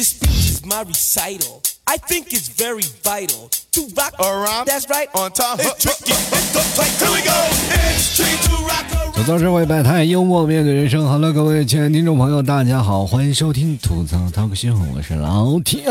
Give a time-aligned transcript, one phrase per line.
[0.00, 1.60] This speech is my recital.
[1.86, 4.64] I think it's very vital to rock Around.
[4.64, 5.10] That's right.
[5.12, 5.60] On time.
[5.60, 6.12] It's tricky.
[6.12, 6.88] It's the play.
[6.96, 7.36] Here we go.
[7.92, 9.12] It's tricky to rock around.
[9.12, 11.06] 吐槽社会百态，幽默面对人生。
[11.06, 15.84] Hello，各位亲爱的听众朋友，大家好，欢迎收听吐槽 talk show，我是老 T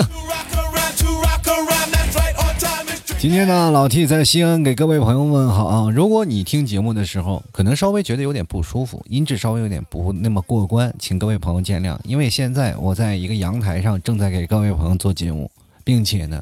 [3.19, 5.91] 今天呢，老 T 在西安给各位朋友问好啊。
[5.91, 11.97] 如果你听节目的时候，可能稍微觉得有点不舒服，音质稍微有点不那么过关，请各位朋友见谅。
[12.05, 15.51] 因为现在我在一个阳台上，正在给各位朋友做节目，
[15.83, 16.41] 并且呢，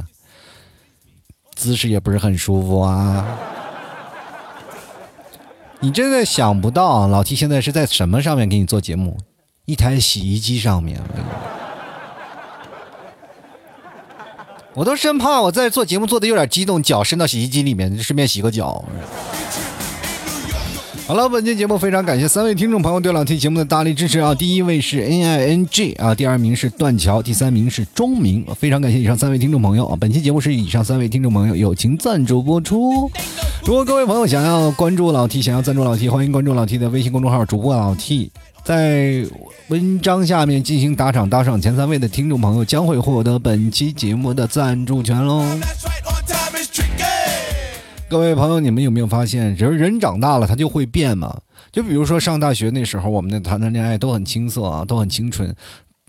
[1.56, 3.26] 姿势也不是很舒服啊。
[5.80, 9.18] 你真的想不到，老 T 现在是在什么上面给你做节目？
[9.66, 11.02] 一台洗衣机上面。
[11.02, 11.28] 我跟你
[14.78, 18.86] 我都生怕我在做节目做的有点激动，脚伸到洗衣机里面，顺便洗个脚。
[21.08, 24.36] 好了，本期节目非常感谢三位听众朋友对老 T 节目的大力支持啊！
[24.36, 29.98] 第一位是 N I N G 啊，第二名是断桥，第三名是钟明，非常感谢以上三位听众朋友啊！
[30.00, 33.10] 本期节目是以上三位听众朋友友情赞助播出。
[33.66, 38.30] 如果各位朋友想要关注老 T，想要赞助老 T，欢迎关注老 T 的微信公众号主播老 T，
[38.68, 39.26] 在
[39.70, 45.42] 文章下面进行打赏，打赏前三位的听众朋友将会获得本期节目的赞助权喽。
[48.10, 51.34] 各位朋友，你们有没有发现，人人长大了他就会变嘛？
[51.72, 55.56] 就比如说上大学那时候，我们的谈谈恋爱都很青涩啊，都很清纯。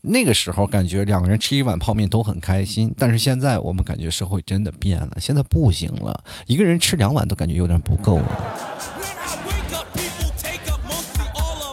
[0.03, 8.98] 那个时候感觉两个人吃一碗泡面都很开心，但是现在我们感觉社会真的变了，现在不行了，一个人吃两碗都感觉有点不够了。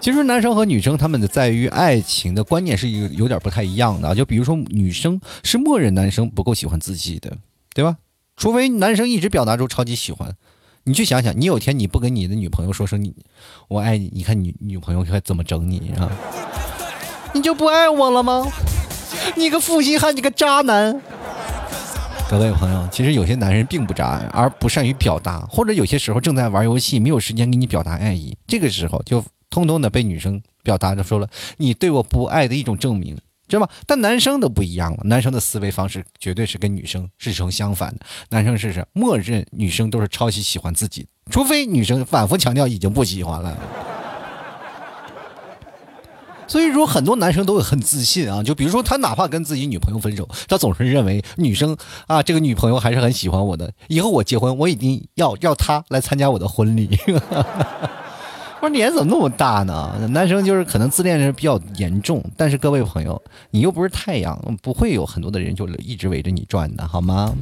[0.05, 7.35] 其实男生和女生他们的在于爱情的观念是有有点不太一样的啊，就比如说女生是默认男生不够喜欢自己的，
[7.73, 7.97] 对吧？
[8.37, 10.31] 除非男生一直表达出超级喜欢，
[10.83, 13.15] 你去想想，你有天你不跟你的女朋友说声你
[13.67, 16.11] 我爱你，你看你女朋友该怎么整你啊？
[17.33, 18.45] 你就不爱我了吗？
[19.35, 21.01] 你个负心汉，你个渣男！
[22.29, 33.15] 各位朋友，其实有些男人并不渣，而不善于表达，或者有些时候正在玩游戏，没有时间给你表达爱意，这个时候就通通的被女生表达着说了你对我不爱的一种证明，
[33.47, 33.69] 知道吗？
[33.85, 43.57] 但男生的不一样了，男生的思维方式绝对是跟女生是成相反的，男生是是默认女生都是超级喜欢自己，除非女生反复强调已经不喜欢了。
[46.47, 51.75] 所以说，很多男生都会很自信啊，就比如说他哪怕跟自己女朋友分手，他总是认为女生
[52.05, 56.99] 啊，这个女朋友还是很喜欢我的，以后我结婚，我一定要要她来参加我的婚礼。
[58.71, 60.07] 脸怎么那么大呢？
[60.11, 63.21] 男生就是可能自恋是比较严重，但是各位朋友，
[63.51, 67.33] 你又不是太阳，不会有很多的人就一直围着你转的，好吗？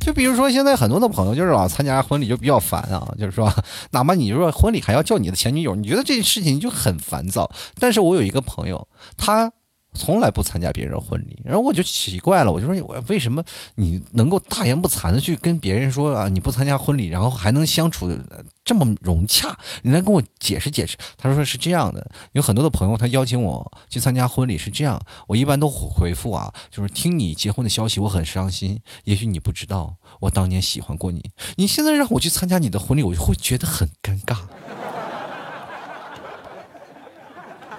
[0.00, 3.48] 就比如说，现在很多的朋友就是老参加婚礼就比较烦啊，就是说，
[3.92, 7.48] 哪怕你说婚礼还要叫你的前女友，你觉得这件事情就很烦躁。
[7.78, 9.52] 但是我有一个朋友，他
[9.94, 13.44] 从来不参加别人婚礼，然后我就奇怪了，我就说我为什么
[13.74, 18.18] 你能够大言不惭的去跟别人说啊你不参加婚礼，然后还能相处的
[18.64, 19.54] 这么融洽？
[19.82, 20.96] 你来跟我解释解释。
[21.18, 34.38] 他说是这样的，有很多的朋友他邀请我去参加婚礼是这样，我一般都回复啊，就是听你结婚的消息我很伤心，也许你不知道我当年喜欢过你，你现在让我去参加你的婚礼，我就会觉得很尴尬。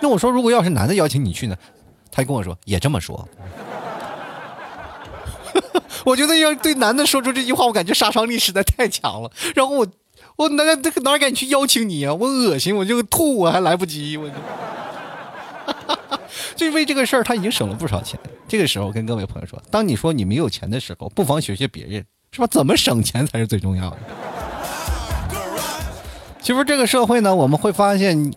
[0.02, 1.58] 那我说，如果要是男的邀请你去呢？
[2.14, 3.28] 他跟我说也这么说。
[6.06, 9.32] 我觉得要对男的说出这句话，我感觉杀伤力实在太强了。
[9.56, 9.88] 然后我
[10.36, 12.14] 我哪哪哪敢去邀请你啊？
[12.14, 14.36] 我恶心，我就吐，我还来不及，我就。
[16.56, 18.20] 就为这个事儿，他已经省了不少钱。
[18.48, 22.48] 这个时候跟各位朋友说，当你说你没有钱的时候，不妨学学别人，是吧？
[22.48, 23.98] 怎么省钱才是最重要的。
[26.42, 28.34] 其实这个社会呢，我们会发现，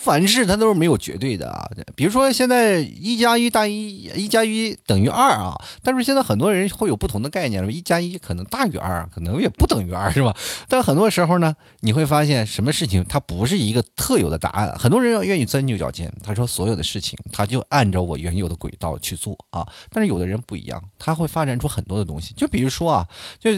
[0.00, 1.68] 凡事它都是没有绝对的啊。
[1.94, 10.34] 比如说现在一加一大于一加一等于二啊，但是现在很多人会有不同的概念了，一加一可能大于二，可能也不等于二，是吧？
[10.68, 23.06] 但很多时候呢，你会发现什么事情它不是一个特有的答案，很多人要愿意钻牛角尖，他说所有的事情他就按照我原有的轨道去做啊，但是有的人不一样，他会发展出很多的东西，就比如说啊，
[23.38, 23.50] 就。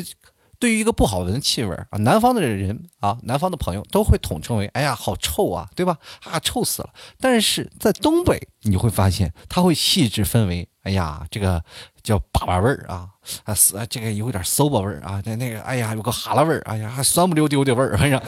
[0.61, 5.97] 对于一个不好闻的气味儿啊，南方的人啊，南方的朋友都会统称为“哎呀，好臭啊”，对吧？
[6.25, 6.91] 啊，臭死了！
[7.19, 11.65] 但是在东北，你会发现他会细致分为“哎呀，这个
[12.03, 13.09] 叫粑粑味儿啊，
[13.45, 18.21] 啊，死，这个有点馊吧味儿啊，那那个，哎呀，有个哈喇味儿，哎呀，还酸不溜丢的味儿，反正。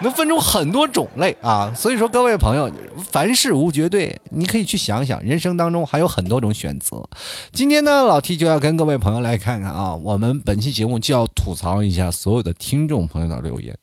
[0.00, 2.70] 能分出很多种类啊，所以说各位朋友，
[3.10, 7.02] 凡事无绝对，你可以去想想，人生当中还有很多种选择。
[7.52, 13.76] 今天呢，老 T 就要跟各位朋友来看看啊，我们本期节目就要吐槽一下所有的听众朋友的留言。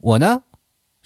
[0.00, 0.40] 我呢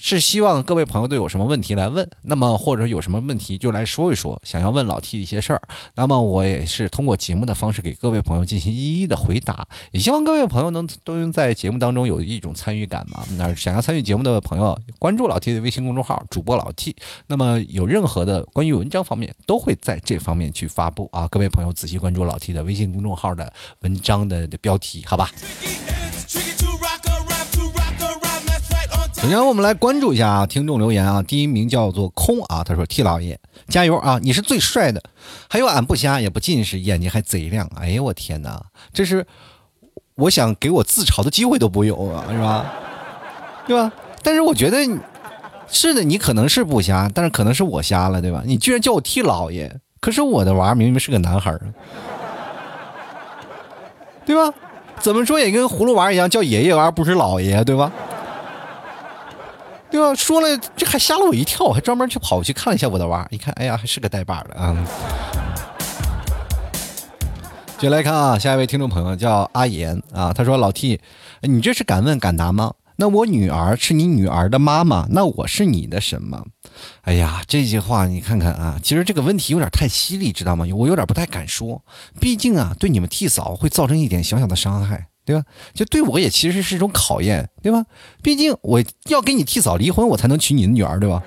[0.04, 5.62] 是希望各位朋友都有什么问题来问，那么或者有什么问题就来说一说，想要问老 T 一些事儿，
[5.94, 13.24] 那么我也是通过节目的方式给各位朋友进行一一的回答，也希望各位朋友能都能在节目当中有一种参与感嘛。
[13.38, 16.96] 那想要参与节目的朋友，关注老 T 的微信公众号主播老 T，
[17.28, 23.52] 那么有任何的关于文章方面都会在这方面去发布啊，各位朋友仔细关注老 T 的微信公众号的
[23.82, 25.30] 文章的标题，好吧。
[29.22, 33.38] 首先，我们来关注一下啊，听众留言啊，第一名叫做空啊，他说：“T 老爷
[33.68, 35.00] 加油啊，你是最帅的，
[35.48, 38.60] 还有俺不瞎也不近视，眼睛还贼亮。”哎呦我天哪，
[38.92, 39.24] 这是
[40.16, 42.66] 我想给我自嘲的机会都不有啊，是吧？
[43.64, 43.92] 对吧？
[44.24, 44.78] 但是我觉得
[45.68, 48.42] 是的，你可能是不瞎，但是可能是我瞎了，对吧？
[48.44, 51.60] 你居然叫我 T 老爷，可是我的娃明明是个男孩儿，
[54.26, 54.52] 对吧？
[54.98, 57.92] 怎么说也跟葫芦娃一样叫爷爷而不是老爷，对吧？
[59.92, 60.14] 对吧？
[60.14, 64.74] 说了，这还吓了我一跳，还专门去跑去看了一下我的娃，一看，哎呀，还是个带把的啊！
[67.78, 70.98] 接来看啊，下一位听众朋友叫阿言啊，他说：“老 T，
[71.42, 72.72] 你这是敢问敢答吗？
[72.96, 76.46] 那我女儿是你女儿的妈妈，那我是你的什么？”
[77.02, 80.64] 哎呀，这句话你看看啊，其实这个问题有点太犀利，知道吗？
[80.74, 81.84] 我有点不太敢说，
[82.18, 85.08] 毕竟啊，对你们替嫂会造成一点小小的伤害。
[85.24, 85.42] 对吧？
[85.72, 87.84] 就对我也其实是一种考验，对吧？
[88.22, 91.22] 毕竟我要跟你提早离婚，我才能娶你的女儿，对吧？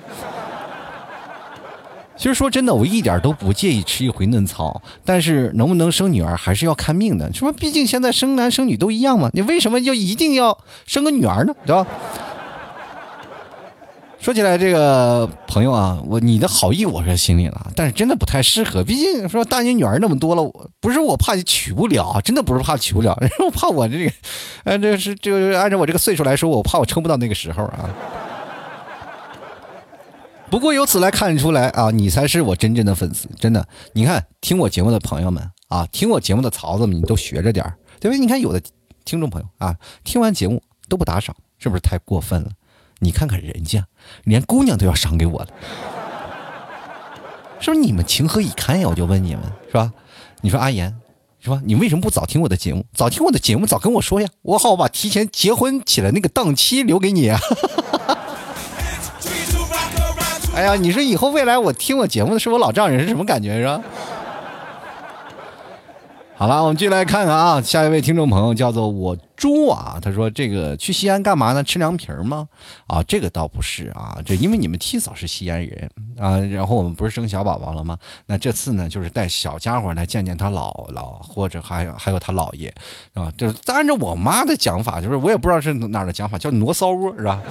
[2.18, 7.51] 其实说真的，我一点都不介意吃一回嫩草，但是能不能生女儿还是要看命的，是吧？
[7.51, 11.53] 毕竟现在生男生女都一样嘛，你为什么要一定要生个女儿呢？
[11.65, 11.86] 对吧？
[14.25, 18.83] 说起来，这个朋友啊，我你的好意我是心里了，但是真的不太适合。
[18.83, 20.42] 毕竟说大你女儿那么多了，
[20.80, 24.12] 不是我怕你娶不了，真的不是怕娶不了，我怕我这个，
[24.63, 27.88] 呃，这是这个按照我这个岁数来说，我怕我撑不到那个时候啊。
[30.50, 33.63] 不过由此来看出来啊，你才是我真正的粉丝，真的。
[33.94, 37.63] 你看听我节目的朋友们啊，听我节目的曹子们，你都学着点
[38.00, 38.19] 对不对？
[38.19, 38.60] 你看有的
[39.04, 42.50] 听众朋友啊，听完节目都不打赏，是不是太过分了？
[43.00, 43.86] 你看看人家，
[44.24, 45.47] 连姑娘都要赏给我了，
[47.59, 48.88] 是不是你们情何以堪呀？
[48.88, 49.92] 我就问你们，是吧？
[50.42, 50.95] 你说阿言，
[51.39, 51.62] 是吧？
[51.65, 52.86] 你为什么不早听我的节目？
[52.94, 57.39] 早听我的节目，早跟我说呀，我好把提前结婚起来那个档期留给你啊！
[60.56, 63.81] 哎呀，你说以后未来我听我节目的是我老丈人是什么感觉是吧？
[66.38, 71.63] 好了，我们继续来看看啊，下一位听众朋友叫做我猪啊，他说这个去西安干嘛呢？
[71.63, 72.47] 吃凉皮儿吗？
[72.87, 77.97] 啊，这个倒不是啊，这因为你们替嫂是西安人啊，然后我们不是生小宝宝了吗？
[78.25, 82.73] 那这次呢，就是带小家伙来见见他姥姥，或者还有还有他姥爷
[83.13, 87.41] 啊，就是按照我妈的讲法，就是我也不知道是哪儿的讲法，叫挪骚窝是吧？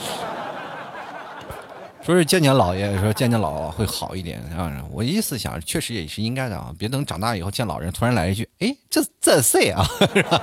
[2.04, 4.70] 说是见见姥爷，说见见姥姥会好一点啊！
[4.90, 9.82] 我意思想，确实也是应该的啊，别等长大以后见老人，突然来一句：“哎，这这谁啊？”
[10.12, 10.42] 是吧？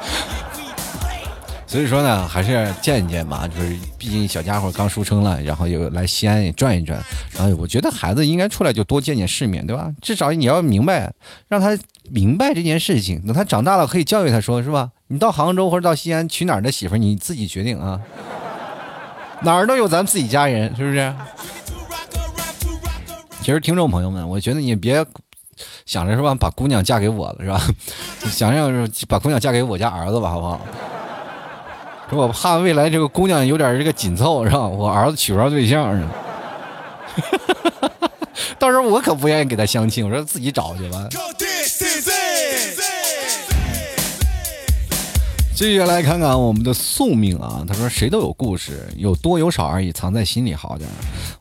[1.72, 3.48] 所以说呢，还是见一见吧。
[3.48, 7.02] 就是毕竟小家伙刚出生了，然后又来西安也转一转，
[7.34, 9.90] 然后我觉得孩子应该出来就多见见世面对吧？
[10.02, 11.14] 至少你要明白，
[11.48, 11.80] 让他
[12.10, 13.26] 明白这件事情。
[13.26, 14.92] 等他长大了，可以教育他说，是吧？
[15.08, 18.02] 你到杭州或者到西安娶哪儿的媳妇，你自己决定啊。
[19.44, 21.16] 哪儿都有咱自己家人，是不是？
[23.42, 25.06] 其实听众朋友们，我觉得你别
[25.86, 27.62] 想着是吧，把姑娘嫁给我了是吧？
[28.30, 30.60] 想想是把姑娘嫁给我家儿子吧，好不好？
[32.12, 34.60] 我怕未来这个姑娘有点这个紧凑是吧？
[34.68, 36.10] 我儿子娶不着对象呢。
[38.60, 41.08] 到时候我可不愿意给他相亲，我说自己找去吧。
[45.56, 47.64] 继续来看看我们的宿命啊！
[47.68, 50.90] 他说：“谁都有故事，有多有少而已，藏在心里好点。”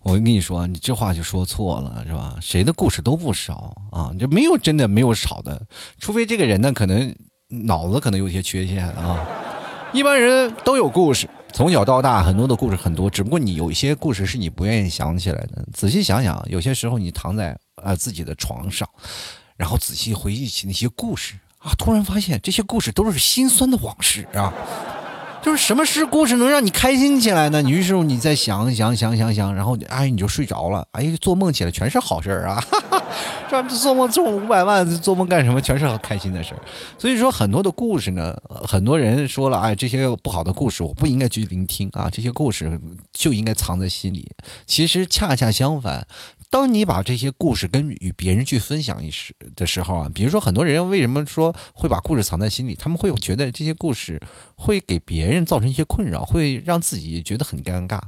[0.03, 2.37] 我跟你说，你这话就说错了，是吧？
[2.41, 5.61] 谁的故事都不少啊，就没有真的没有少的，
[5.99, 7.15] 除非这个人呢，可能
[7.49, 9.27] 脑子可能有些缺陷啊。
[9.93, 15.65] 一般人都有故事，从小到大很多的故事很多，只不过你有一些故事是你不愿意想起来的。
[15.73, 18.89] 仔细想想，有些时候你躺在啊自己的床上，
[19.57, 21.35] 然后仔细回忆起那些故事。
[21.61, 21.73] 啊！
[21.77, 24.51] 突然发现这些故事都是心酸的往事啊！
[25.43, 27.63] 就是什么事故事能让你开心起来呢？
[27.63, 30.87] 于是你再想想想想想，然后哎你就睡着了。
[30.93, 32.63] 哎，做梦起来全是好事儿啊！
[33.49, 35.61] 这 做梦中五百万，做梦干什么？
[35.61, 36.61] 全是开心的事儿。
[36.99, 42.79] 所以说很多的故事呢，很多人说了，哎，这些不好的故事我不应该去聆听啊，这些故事
[43.13, 44.31] 就应该藏在心里。
[44.67, 46.07] 其实恰恰相反。
[46.51, 52.75] 当你把这些故事跟与别人去分享一时的时候啊，比如说很多人为什么说会把故事藏在心里？
[52.75, 54.21] 他们会觉得这些故事
[54.57, 58.01] 会给别人造成一些困扰，会让自己觉得很尴尬。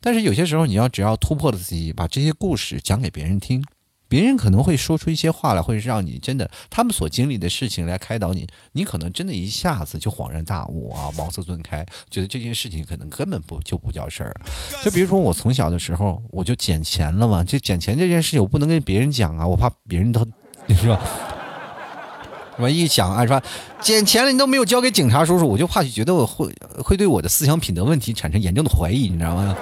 [0.00, 3.64] 但是有些时候，你要只要突破了自己，把这些故事讲给别人听，
[4.10, 14.34] 别人可能会说出一些话来，会让你真的他们所经历的事情来开导你，你可能真的一下子就恍然大悟啊，茅塞顿开，觉得这件事情可能根本不就不叫事儿。
[14.82, 20.26] 就比如说我从小的时候我就捡钱了嘛，就捡钱这件事情我不能跟别人讲啊，我怕别人都
[20.68, 21.00] 是吧？
[22.56, 23.40] 什么一想啊，说
[23.80, 26.52] 捡钱了你都没有交给警察叔叔，我就怕觉得我会
[26.82, 29.56] 会对我的思想品德问题产生严重的怀疑，你知道吗？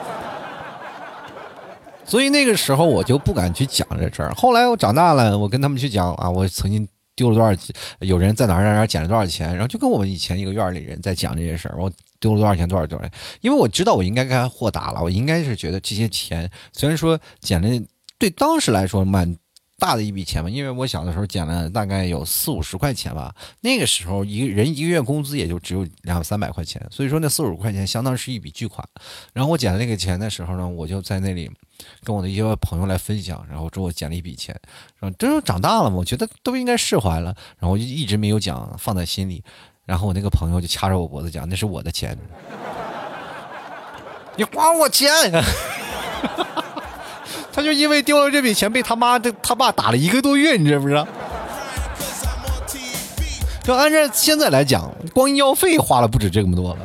[2.08, 4.32] 所以那个时候我就不敢去讲这事儿。
[4.34, 13.12] 后来我长大了，我跟他们去讲啊，我曾经丢了多少钱，有人在哪儿哪儿捡了多少钱，然后就跟我们以前一个院里人在讲这些事儿，我丢了多少钱，多少多少钱。
[13.42, 17.86] 因为我知道我应该该豁达了，我应该是觉得这些钱虽然说捡了，
[18.18, 19.36] 对当时来说蛮。
[19.78, 28.84] 大的一笔钱吧，因为我小的时候捡了大概有四五十块钱吧，那个时候一个人一个月工资也就只有两三百块钱，所以说那四五十块钱相当是一笔巨款。
[29.32, 31.48] 然后我捡了那个钱的时候呢，我就在那里
[32.02, 34.52] 跟我的一些朋友来分享，然后之后捡了一笔钱，
[34.98, 39.44] 然后这都长大了嘛，我觉得都应该释怀了，然后我就一直没有讲，放在心里。
[39.86, 42.18] 然后我那个朋友就掐着我脖子讲，那是我的钱，
[44.34, 45.08] 你还我钱。
[47.52, 51.06] 他就因为丢了这笔钱，被他妈的他爸打了一个多月，你知不知道？
[53.64, 56.78] 就按照现在来讲，光医药费花了不止这么多了。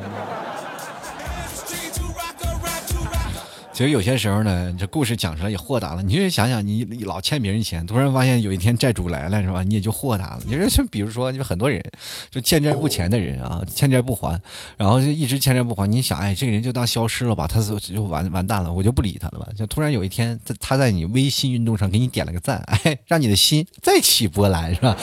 [3.74, 6.04] 其实有些时候呢，这故事讲出来也豁达了。
[6.04, 9.64] 你就想想，你老欠别人钱，突然发现有一天债主来了，是吧？
[9.64, 10.42] 你也就豁达了。
[10.46, 11.84] 你说，就比如说，就很多人
[12.30, 14.40] 就欠债不钱的人啊，欠债不还，
[14.78, 15.90] 然后就一直欠债不还。
[15.90, 19.48] 你想，哎，这个人就当消失了吧，他就就完完蛋了，我就不理他了吧。
[19.58, 24.96] 就突然有一天，他他在你微信运动上给你点了个赞，哎，让你的心再起波澜，是吧？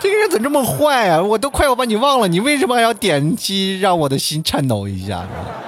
[0.00, 1.22] 这个人怎么这么坏啊？
[1.22, 5.66] 我都快要把你忘了，你为什么还要点击让我的心颤抖一下是吧？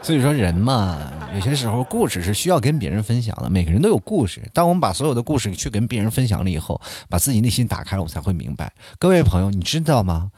[0.00, 3.50] 所以说人嘛，有些时候故事是需要跟别人分享的。
[3.50, 8.72] 每个人都有故事，当我们把所有的故事去跟别人分享了以后，把自己内心打开了，我才会明白。
[8.98, 10.30] 各位朋友，你知道吗？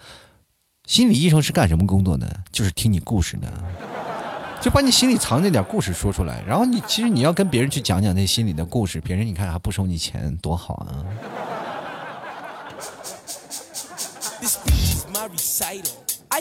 [0.86, 2.40] 心理医生是干什么工作的？
[2.50, 3.46] 就是听你故事的，
[4.60, 6.42] 就把你心里藏那点故事说出来。
[6.44, 11.06] 然后你其实你要跟别人去讲讲那心里的故事，别人你看还不收你钱，多好啊
[16.28, 16.40] ！I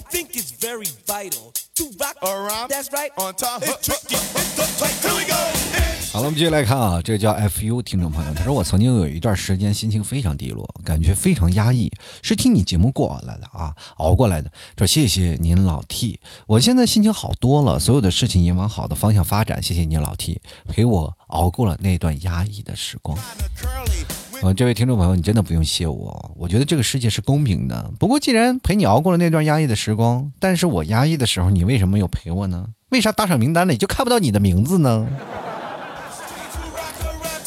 [1.79, 2.69] think it's very vital to rock around.
[2.69, 3.11] That's right.
[3.17, 3.61] On time.
[3.61, 4.15] It's tricky.
[4.15, 4.93] It's the tight.
[5.01, 5.35] Here we go.
[6.11, 11.91] 好了，我们继续来看啊，这个叫 FU 听众朋友，他说我曾经有一段时间心情非常低落，感觉非常压抑，
[12.23, 14.51] 是听你节目过来的啊，熬过来的。
[14.75, 19.61] 说谢谢您老 T，我现在心情好多了，所有的事情也往好的方向发展。
[19.61, 23.15] 谢谢您老 T，陪我熬过了那段压抑的时光。
[24.41, 26.31] 啊，这位听众朋友，你真的不用谢我。
[26.37, 27.91] 我觉得这个世界是公平的。
[27.99, 32.65] 不过，既然陪你熬过了那段压抑的时光，但是我压抑的时候，你为什么没有陪我呢？
[32.89, 35.07] 为啥打赏名单里就看不到你的名字呢？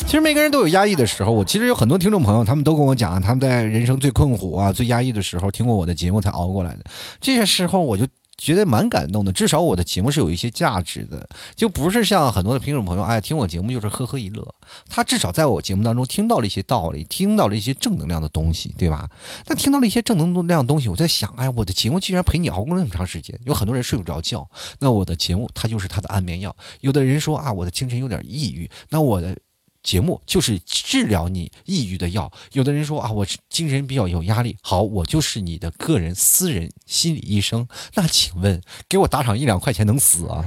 [0.05, 1.33] 其实每个人都有压抑的时候。
[1.33, 6.85] 我其实有很多听众朋友，他们都跟我讲，他们在人生最困苦啊、最压抑的时候，听过我的节目才熬过来的。
[7.21, 8.07] 这些时候，我就。
[8.43, 14.55] 觉得蛮感动的，至少我的节目是有一些价值的，就不是像很多的听众朋友，哎，听我节目就是呵呵一乐。
[14.89, 19.09] 他至少在我节目当中听到了一些道理，听到了一些正能量的东西，对吧？
[19.47, 23.39] 那听到了一些正能量的东西，我在想，哎，我的节目居然陪你熬过了那么长时间。
[23.45, 24.49] 有很多人睡不着觉，
[24.81, 26.55] 那我的节目它就是他的安眠药。
[26.81, 29.37] 有的人说啊，我的精神有点抑郁，那我的。
[29.83, 32.31] 节目就是治疗你抑郁的药。
[32.53, 37.67] 有的人说啊，我精神比较有压力，好，我就是你的个人私人心理医生。
[37.95, 40.45] 那请问，给我打赏一两块钱能死啊？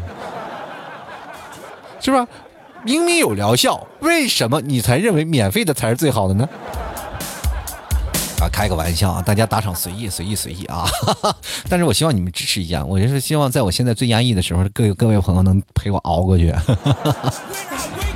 [2.00, 2.28] 是吧？
[2.84, 6.48] 明明有疗效，为什么你才认为免费的才是最好的呢？
[8.40, 10.86] 啊，开个玩笑啊，大家打赏随意，随意，随意啊！
[11.68, 16.54] 但是我希望你们支持一下，我就是希望在我现在最压抑的时候，各各位朋友能陪我熬过去。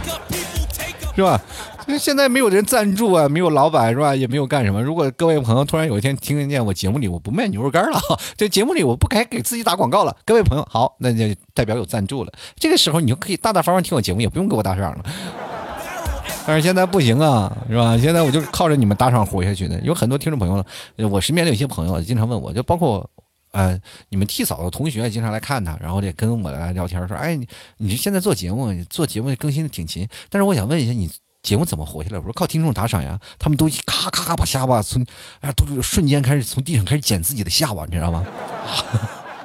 [1.20, 1.42] 是吧？
[1.88, 4.16] 因为现在没有人赞助啊，没有老板是吧？
[4.16, 4.82] 也没有干什么。
[4.82, 8.00] 如果各位朋友突然有一天听见我节目里我不卖牛肉干了，
[8.38, 10.16] 这节目里我不该给自己打广告了。
[10.26, 12.32] 各位朋友好，那就代表有赞助了。
[12.56, 15.04] 这个时候你就可以大大方方听我节目，也不用给我打赏了。
[16.48, 17.98] 但是现在不行啊，是吧？
[17.98, 19.80] 现在我就靠着你们打赏活下去的。
[19.82, 20.66] 有很多听众朋友了，
[21.10, 23.08] 我身边的有些朋友经常问我，就包括
[23.52, 23.80] 呃
[24.10, 31.10] 你们替嫂的同学经常来看他，然后得跟我来聊天，说哎你你现在做节目做节目更新的挺勤，但是我想问一下你。
[31.42, 32.18] 节目怎么活下来？
[32.18, 33.18] 我说靠听众打赏呀！
[33.40, 35.02] 他们都咔咔咔把下巴从，
[35.40, 38.26] 哎，都瞬间开始从地上开始捡自己的下巴，你知道吗？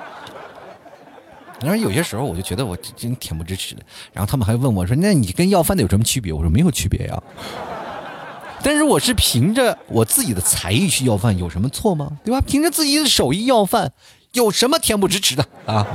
[1.62, 3.82] 然后有些时候我就觉得我真挺不支持的。
[4.12, 7.22] 然后他们还问我说：“那你跟要饭的有什么区别？”我说：“没有区别呀。”
[8.66, 12.12] 但是我是凭着我自己的才艺去要饭，有什么错吗？
[12.24, 12.40] 对吧？
[12.40, 13.92] 凭着自己的手艺要饭，
[14.32, 15.86] 有什么恬不知耻的啊？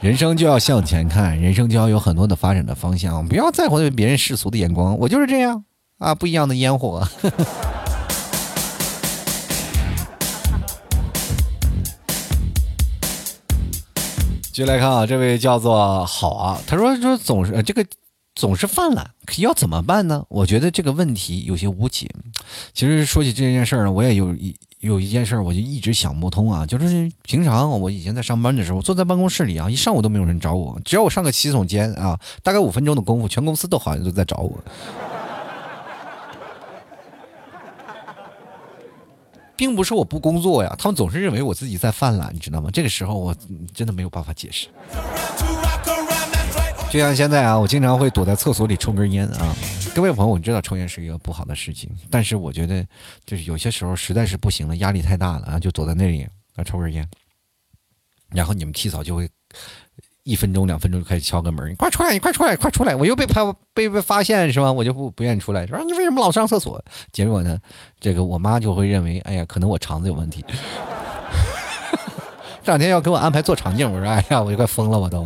[0.00, 4.98] 人生就要向前看，人生就要有很多的发展的方向，不要在乎别人世俗的眼光。
[4.98, 5.64] 我就是这样
[5.96, 7.08] 啊，不一样的烟火。
[14.52, 17.82] 接来看啊，这位叫做好啊，他说说总是这个
[18.36, 20.22] 总是犯懒，要怎么办呢？
[20.28, 22.06] 我觉得这个问题有些无解。
[22.74, 26.66] 其实说起这件事儿呢，我也有一有一件事，我就一直想不通啊。
[26.66, 34.62] 就是平常我以前在上班的时候，坐在办公室里啊，一上午都没有人找我，只要我上个洗手间啊，大概五分钟的功夫，全公司都好像都在找我。
[39.56, 42.68] 并不是我不工作呀，他们总是认为我自己在犯懒，你知道吗？
[42.70, 43.34] 这个时候我
[43.72, 44.68] 真的没有办法解释。
[46.90, 49.54] 就像现在啊，我经常会躲在厕所里抽根烟啊。
[49.94, 52.84] 各位朋友，我知道抽烟是一个不好的事情，但是我觉得
[53.24, 57.06] 就是有些时候实在是不行了，压力太大了啊，就躲在那里啊抽根烟，
[58.30, 59.28] 然后你们提早就会。
[60.28, 62.96] 一分钟、两分钟就开始敲个门，你快出来，你快出来，快出来！
[62.96, 63.40] 我又被拍
[63.72, 64.72] 被被发现是吧？
[64.72, 66.84] 我就不不愿意出来，说你为什么老上厕所？
[67.12, 67.56] 结果呢，
[68.00, 70.44] 这个我妈就会认为，哎呀，可能我肠子有问题。
[72.64, 75.24] 这两天要给我安排做肠镜，我说，哎呀，我就快疯了，我都。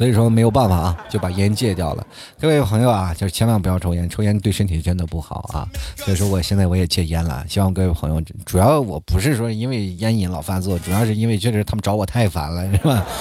[0.00, 2.06] 所以说没有办法啊，就把烟戒掉了。
[2.40, 5.68] 各位朋友啊，就是千万不要抽烟，抽烟对身体真的不好啊。
[5.94, 7.44] 所以说我现在我也戒烟了。
[7.46, 13.04] 希望各位朋友，主要我不是说因为烟瘾老发作，主要是因为确实他们找我太烦了，是吧？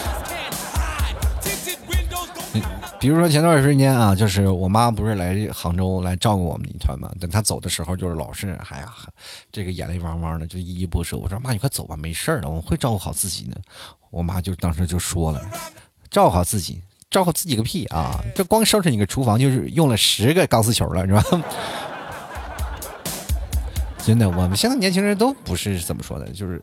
[2.98, 8.94] 比如说前段时间啊，就是我妈不是来杭州来照顾我们一团嘛，等她走的时候，就是老是哎呀，
[9.52, 11.18] 这个眼泪汪汪的，就依依不舍。
[11.18, 13.60] 我说妈，你快走吧，没事儿的，我会照顾好自己的。
[14.12, 15.42] 我妈就当时就说了。
[16.10, 18.20] 照顾好自己，照顾自己个屁啊！
[18.36, 21.24] 这光收拾你个厨房就是用了十个钢丝球了，是吧？
[24.06, 26.60] 真的，我们现在年轻人都不是怎么说的，就是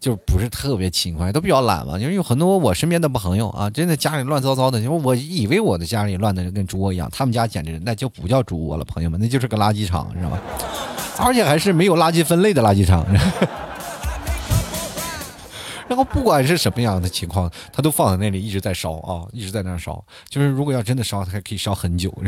[0.00, 1.96] 就不是特别勤快，都比较懒嘛。
[1.98, 4.80] 因为有很多我身边的朋友啊，真的家里乱糟糟的。
[4.80, 10.40] 因为我以为我的家里乱的跟猪窝一样，他们家简直那就不叫猪窝了，朋友们，那就是个垃圾场，知道吧？
[11.18, 13.06] 而且还是没有垃圾分类的垃圾场。
[15.88, 20.04] 然后不管是什么样的情况，它都放在那里一直在烧啊，一直在那烧。
[20.28, 22.12] 就是如果要真的烧，它还可以烧很久。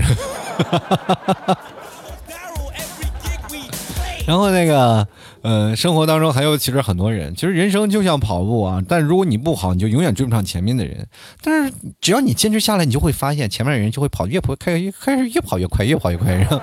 [4.26, 5.06] 然后那个，
[5.42, 11.06] 呃，生活当中还有其实很多人，其实人生就像跑步啊，但如果你不跑，你就永远追不上前面的人。
[11.42, 16.60] 但是只要你坚持下来，你就会发现前面的人就会跑越跑开越开始越跑越快，越跑越快，然后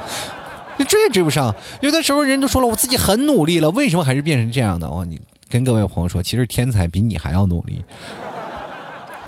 [0.77, 1.53] 你追也追不上。
[1.81, 4.89] 有的时候人都说了，我自己很努力了，为什么还是变成这样的？
[4.89, 5.19] 哇，你。
[5.49, 7.83] 跟各位朋友说，其实天才比你还要努力，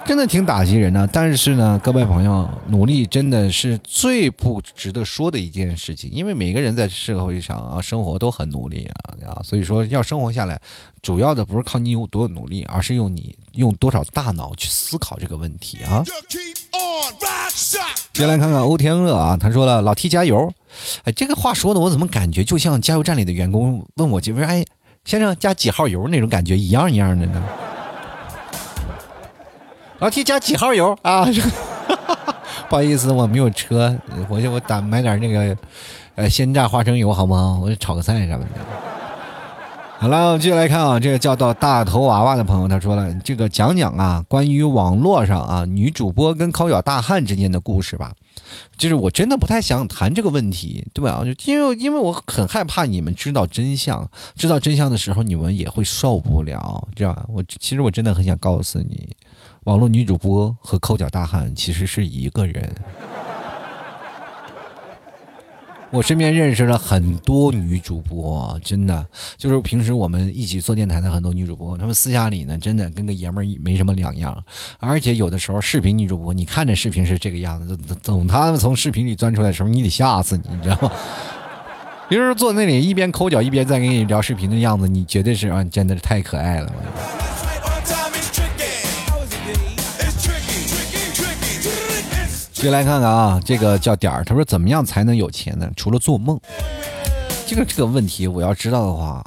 [0.06, 1.08] 真的挺打击人的。
[1.08, 10.60] 但是呢，各位朋友，努力真的是最不值得说的一件事情，因为每个人在社会上啊生活都很努力啊啊，所以说要生活下来，
[11.02, 16.04] 主要的不是靠你有多努力，而是用你用多少大脑去思考这个问题啊。
[18.14, 20.52] 先来看看欧天乐啊，他说了：“老 T 加油。”
[21.06, 24.66] 哎，这个话说的我怎么感觉就像加油站里的员工问我，就说：“哎。”
[25.06, 27.44] 先生加几号油那种感觉一样一样的呢？
[30.00, 31.26] 老铁加几号油啊？
[32.70, 33.98] 不好意思，我没有车，
[34.30, 35.58] 我去我打买点那个
[36.16, 37.60] 呃鲜榨花生油好不好？
[37.60, 38.89] 我炒个菜什么的。
[40.02, 48.14] 好了，我们继续来看啊，这个叫到大头娃娃的朋友他说了，这个讲讲啊关于网络上啊女主播跟抠脚大汉之间的故事吧。
[48.78, 51.22] 就是我真的不太想谈这个问题，对吧？
[51.26, 57.26] 就因为因为我很害怕你们知道真相，知道真相的时候你们也会受不了，这样。
[57.28, 59.10] 我其实我真的很想告诉你，
[59.66, 62.74] 网络女主播和抠脚大汉其实是一个人。
[65.92, 69.06] 我身边认识了很多女主播，真的
[69.38, 74.44] 就是平时我们一起做电台的很多女主播，她们私下里呢，真的跟个爷们儿没什么两样。
[74.80, 80.92] 而且有的时候视频女主播，你看着视频是这个样子，等他们从视频里钻出来的时候，你得吓死你，你知道吗？
[82.10, 86.72] 有时坐那里一边抠脚一边在跟你聊视频的样子，你绝对是啊，真的是太可爱了。
[92.60, 95.72] 接来看看啊，这个叫点儿，他说怎么样才能有钱呢？
[95.78, 96.38] 除了做梦，
[97.48, 99.26] 这个这个问题我要知道的话，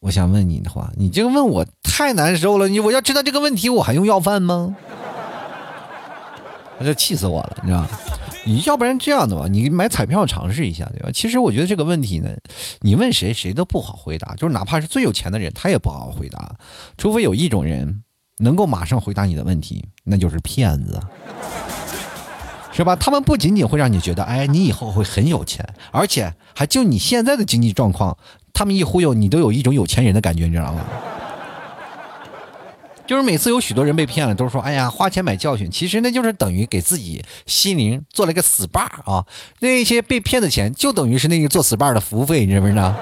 [0.00, 2.68] 我想问你的话，你这个问我太难受了。
[2.68, 4.74] 你我要知道这个问题，我还用要饭吗？
[6.78, 7.86] 那就气死我了，你知道
[8.46, 11.10] 你要不然这样的吧，你买彩票尝试一下，对吧？
[11.12, 12.30] 其实我觉得这个问题呢，
[12.80, 16.56] 你问谁谁都不好回答，就是哪怕是最有钱的人，他也不好回答，
[16.96, 18.02] 除非有一种人
[18.38, 20.98] 能够马上回答你的问题，那就是骗子。
[22.72, 22.96] 是吧？
[22.96, 28.16] 他们不仅仅会让你觉得，哎，你以后会很有钱，而且还就你现在的经济状况，
[28.52, 30.84] 他们一忽悠你，都有一种有钱人的感觉，你知道吗？
[33.06, 39.26] 就是每次有许多人被骗了，都说哎呀花钱买教训，其实那就是等于给自己心灵做了一个 SPA 啊。
[39.58, 42.94] 那些被骗的钱就等于是那个做 SPA 的服务费，你知不知道？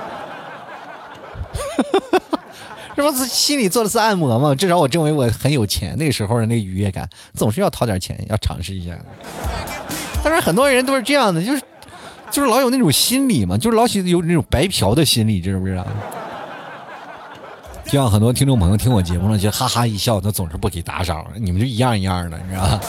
[2.99, 4.53] 这不是心里做了次按摩吗？
[4.57, 8.99] 至少我认为我很有钱，那个时候的那个愉悦感，总是要掏点钱，要尝试一下。
[10.25, 11.63] 但是很多人都是这样的，就是
[12.29, 15.87] 就是老有那种心理嘛，就是老喜有那种白嫖的心理，知不知道？
[17.85, 22.81] 就像很多听众朋友听我节目了，就哈哈一笑，他总是不给打赏，你们就一样一样的，你知道吧？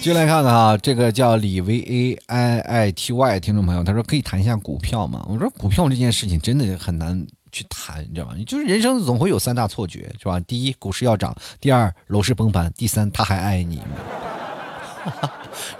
[0.00, 5.26] 就来看看啊，这个叫李维 A I I T Y 听众朋友，他说可以谈一下股票吗？
[5.28, 8.34] 我说股票这件事情真的很难去谈，你知道吗？
[8.46, 10.40] 就是人生总会有三大错觉，是吧？
[10.40, 13.82] 第一，股市要涨；第二，楼市崩盘；第三，他还爱你。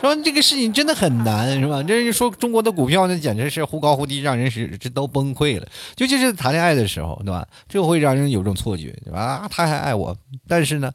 [0.02, 1.82] 说这个事情真的很难，是吧？
[1.82, 5.66] 这说中国的股票那简直是忽高忽低，让人是这都崩溃了。
[5.96, 7.48] 尤其是谈恋爱的时候，对吧？
[7.66, 9.18] 这会让人有种错觉，对吧？
[9.18, 10.14] 啊，他还爱我，
[10.46, 10.92] 但是呢？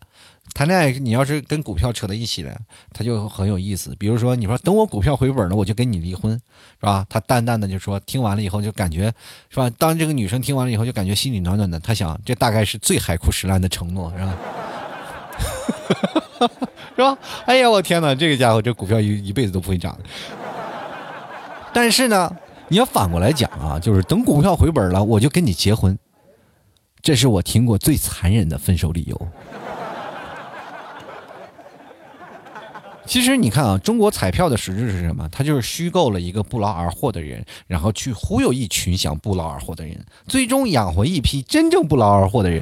[0.56, 2.58] 谈恋爱，你要是跟股票扯在一起了，
[2.94, 3.94] 他就很有意思。
[4.00, 6.32] 比如说，你说等我股票回本了，我就跟你离婚，
[6.80, 7.06] 是吧？
[7.10, 9.14] 他淡淡的就说，听完了以后就感觉，
[9.50, 9.70] 是吧？
[9.72, 11.78] 当这个女生听完了以后，就感觉心里暖暖的。
[11.82, 14.38] 他想，这大概是最海枯石烂的承诺，是吧？
[16.96, 17.18] 是吧？
[17.46, 20.00] 哎呀，我天哪，这个家伙，这股票一一辈子都不会涨。
[21.74, 22.34] 但是呢，
[22.70, 26.00] 你要反过来讲啊，就是等股票回本了，我就跟你结婚。
[27.02, 29.28] 这是我听过最残忍的分手理由。
[33.06, 35.30] 其实你看啊，中国彩票的实质是什么？
[35.32, 42.62] 它就是虚构了一个不劳而获的人，然后去忽悠一群想不劳而获的人，最终养活一批真正不劳而获的人。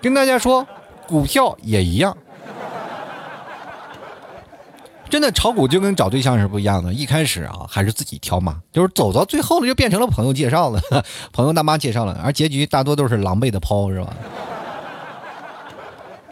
[0.00, 0.66] 跟大家说，
[1.06, 2.16] 股票也一样，
[5.10, 6.92] 真的炒股就跟找对象是不一样的。
[6.92, 10.80] 一开始啊，还是自己挑嘛，就是走到最后了，就变成了朋友介绍了，
[11.32, 14.12] 朋友大妈介绍了，而结局大多都是狼狈的抛，是吧？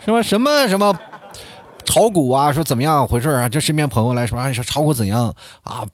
[0.04, 0.22] 什么？
[0.22, 0.98] 什么什么？
[1.84, 3.48] 炒股啊，说怎么样回事啊？
[3.48, 5.86] 这身边朋友来说，说炒股怎样啊？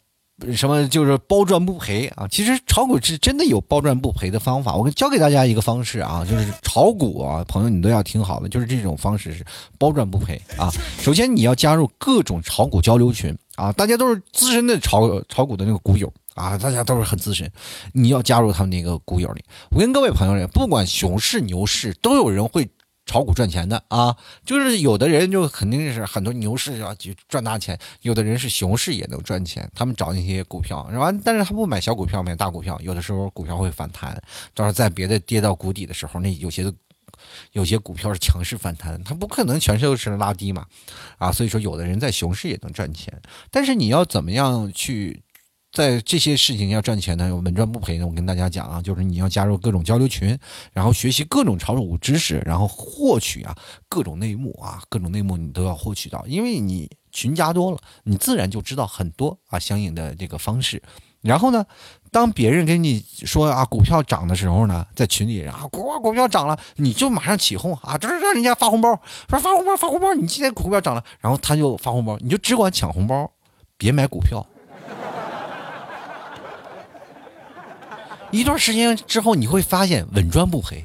[0.55, 2.27] 什么就是包赚不赔啊？
[2.29, 4.75] 其实炒股是真的有包赚不赔的方法。
[4.75, 9.45] 我教给大家一个方式啊，就是炒股啊，朋友你都要听好了，就是这种方式是
[9.77, 10.73] 包赚不赔啊。
[10.99, 17.51] 首先你要加入各种炒股交流群啊，大家都是资深的炒炒股的那个股友啊，大家都是很资深，
[17.93, 19.45] 你要加入他们那个股友里。
[19.73, 22.67] 我跟各位朋友说，不管熊市牛市，都有人会。
[23.11, 29.69] 炒股赚钱的啊，就是有的人就肯定是很多牛市要去赚大钱，有的人是熊市也能赚钱。
[29.75, 31.11] 他们找那些股票是吧？
[31.25, 32.79] 但是他不买小股票，买大股票。
[32.81, 34.15] 有的时候股票会反弹，
[34.55, 36.73] 到时候在别的跌到谷底的时候，那有些
[37.51, 40.65] 有些股票是强势反弹，它不可能全都是拉低嘛
[41.19, 41.33] 啊。
[41.33, 43.21] 所以说，有的人在熊市也能赚钱，
[43.51, 45.21] 但是你要怎么样去？
[45.73, 48.07] 在这些事情要赚钱呢，稳赚不赔呢。
[48.07, 50.37] 我跟大家讲啊，就是你要加入各种交流群，
[50.73, 53.57] 然后学习各种炒股知识，然后获取啊
[53.89, 56.25] 各种内幕啊，各种内幕你都要获取到。
[56.27, 60.83] 因为你群加多了，你自然就知道很多啊相应的这个方式。
[61.21, 61.65] 然后呢，
[62.11, 73.31] 当别人跟你说啊股票涨的时候呢，在群里啊股股票涨了，你就马上起哄啊，这是让人家发红包，说发红包发红包，你今天股票涨了，然后他就发红包，你就只管抢红包，
[73.77, 74.45] 别买股票。
[78.31, 80.85] 一段时间之后，你会发现稳赚不赔。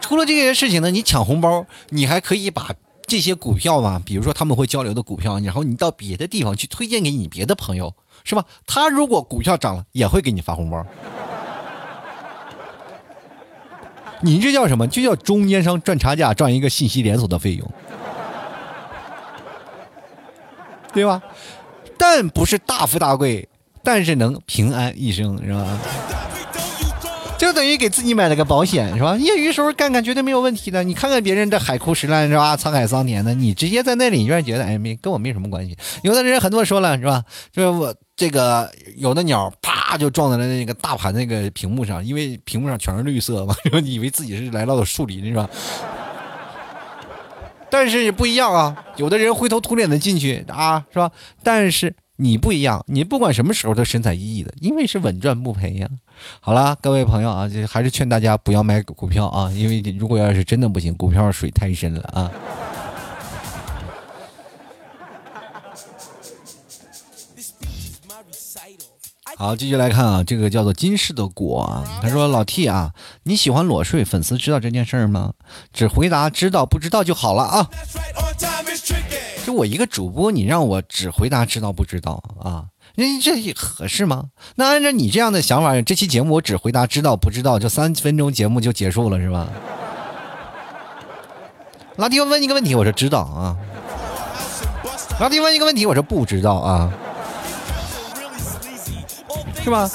[0.00, 2.70] 除了这些事情呢，你抢红包，你还可以把
[3.06, 7.94] 这些股票嘛，比如说他们会交流的股票，然后你到别的地方去推荐给你别的朋友，
[8.24, 8.44] 是吧？
[8.66, 10.84] 他如果股票涨了，也会给你发红包。
[14.22, 14.88] 你这叫什么？
[14.88, 17.70] 就叫中间商赚差价，赚一个信息连锁的费用，
[20.92, 21.22] 对吧？
[21.96, 23.48] 但不是大富大贵。
[23.82, 25.78] 但是能平安一生是吧？
[27.38, 29.16] 就等于给自己买了个保险是吧？
[29.16, 30.84] 业余时候干干绝对没有问题的。
[30.84, 32.54] 你看看别人这海枯石烂是吧？
[32.54, 35.74] 沧海桑田的，你直接在那里，你居然觉得哎没跟我没什么关系。
[36.02, 37.24] 有的人很多说了是吧？
[37.50, 45.48] 就是我这个有的鸟啪就撞在了那个大盘那个屏幕上，因为屏幕上全是绿色嘛， 你以为自己是来到了树林是吧？
[47.70, 51.10] 但是也不一样啊，有的人灰头土脸的进去啊是吧？
[51.42, 51.94] 但是。
[52.22, 55.88] 你不一样，你不管什么时候都神采奕奕的，因为是稳赚不赔呀。
[56.40, 62.30] 好了，各位朋友啊，就还是劝大家不要买股票啊，因为如果要是真的不行，股票水太深了啊。
[69.36, 75.32] 好，继续来看啊，这个叫做金氏的果啊，他说老 T 啊，你喜欢裸睡，粉丝知道这件事吗？
[75.72, 77.70] 只回答知道不知道就好了啊。
[79.44, 82.66] 就我一个主播，你让我只回答知道不知道啊？
[82.96, 84.26] 那这合适吗？
[84.56, 89.48] 那按照你这样的想法，这期节目我只回答知道不知道，就三分钟节目就结束了是吧？
[91.96, 93.56] 拉蒂问一个问题，我说知道啊。
[95.18, 96.92] 拉蒂问一个问题，我说不知道啊，
[99.62, 99.90] 是吧？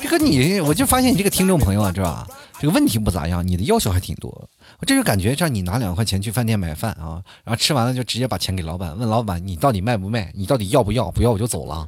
[0.00, 2.26] 这个你，我就发现你这个听众朋友啊，是吧？
[2.58, 4.48] 这个问题不咋样，你的要求还挺多。
[4.78, 10.30] 我这就感觉像你拿两块钱去饭店买饭啊，然后吃完了就直接把钱给老板，问老板你到底卖不卖？
[10.34, 11.10] 你到底要不要？
[11.10, 11.86] 不要我就走了。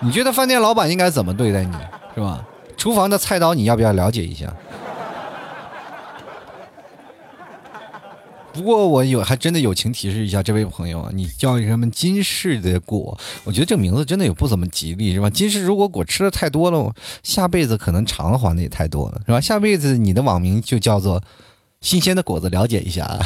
[0.00, 1.76] 你觉得饭店老板应该怎么对待你，
[2.14, 2.44] 是吧？
[2.76, 4.54] 厨房的菜刀你要不要了解一下？
[8.58, 13.16] 不过我有还真的友情提示一下这位朋友啊，你叫什么金氏的果？
[13.44, 15.30] 我觉得这名字真的也不怎么吉利，是吧？
[15.30, 16.92] 金氏如果果吃的太多了，
[17.22, 19.40] 下辈子可能偿还的也太多了，是吧？
[19.40, 21.22] 下辈子你的网名就叫做
[21.80, 23.18] 新鲜的果子，了解一下啊。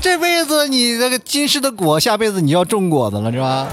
[0.00, 3.68] 这辈子你这个金氏的果，下辈子你要种果子了，是吧？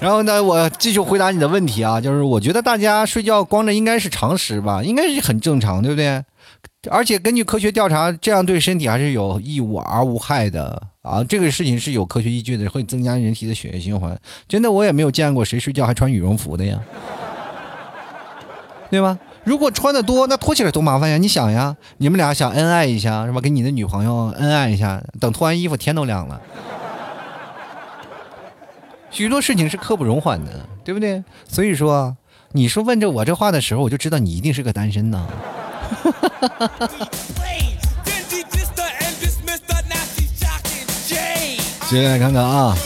[0.00, 6.22] 然后呢，我继续回答你的问题啊，就是我觉得大家睡觉光着应该是常识吧，应该是很正常，对不对？
[6.90, 11.24] 而且根据科学调查，这样对身体还是有益无而无害的啊！
[11.24, 14.18] 这个事情是有科学依据的，会增加人体的血液循环。
[14.46, 16.78] 真的，我也没有见过谁睡觉还穿羽绒服的呀，
[18.90, 19.18] 对吧？
[19.44, 21.16] 如果穿的多，那脱起来多麻烦呀！
[21.18, 23.40] 你想呀，你们俩想恩爱一下是吧？
[23.40, 26.40] 跟你的女朋友恩爱一下，等脱完衣服天都亮了。
[29.10, 30.50] 许多事情是刻不容缓的，
[30.82, 31.22] 对不对？
[31.48, 32.16] 所以说，
[32.52, 35.26] 你说问着我这话的时候，我就知道你一定是个单身呢。
[41.88, 42.76] 接下来看看啊，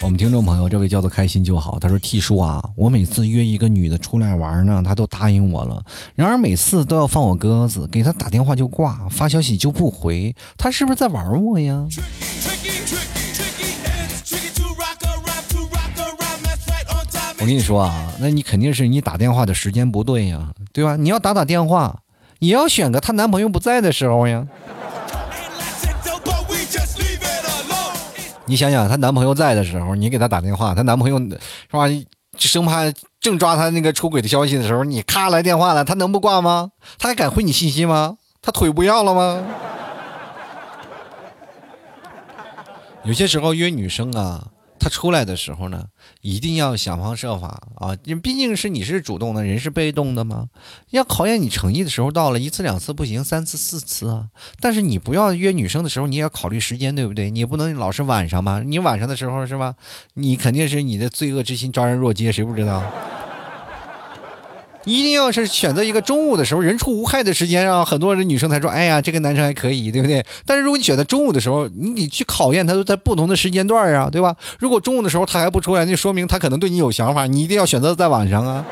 [0.00, 1.78] 我们听众朋友，这位叫做开心就好。
[1.78, 5.82] 他说：“T 叔啊，我每次约一个女的出来玩呢，她都答应我了，
[6.14, 11.86] 然而每次都要放我鸽子，给她打电话就挂，发消息就不回，她是不是在玩我呀？”
[17.40, 20.96] 我跟你说啊，那你肯定是你打电话的时间不对呀，对吧？
[20.96, 22.00] 你要打打电话。
[22.38, 24.46] 也要选个她男朋友不在的时候呀。
[28.46, 31.38] 你想想，她男朋友在的时候，你给她打电话，她男朋友是
[31.70, 31.86] 吧？
[32.38, 36.70] 生怕正抓她那个出轨的消息的时候，你咔来电话了，她能不挂吗？
[36.98, 38.16] 她还敢回你信息吗？
[38.40, 39.44] 她腿不要了吗？
[43.04, 44.46] 有些时候约女生啊。
[44.78, 45.84] 他出来的时候呢，
[46.20, 47.96] 一定要想方设法啊！
[48.04, 50.48] 因为毕竟是你是主动的，人是被动的嘛。
[50.90, 54.28] 要考验你诚意的时候到了，一次两次不行，三次四次啊。
[54.60, 57.30] 但是你不要约女生的时候，你也要考虑时间，对不对？
[57.30, 58.62] 你不能老是晚上嘛。
[58.64, 59.74] 你晚上的时候是吧？
[60.14, 62.82] 你肯定是你的罪恶之心昭然若揭，谁不知道？
[64.84, 74.34] 一定要是选择一个中午的时候，人畜无害的时间，让很多人女生才说：“哎呀，这个男生还可以，对不对？”但是如果你选择中午的时候，你得去考验他，都在不同的时间段啊，对吧？
[74.58, 78.64] 如果中午的时候他还不出来，那说明他可能对你有想法，你一定要选择在晚上啊。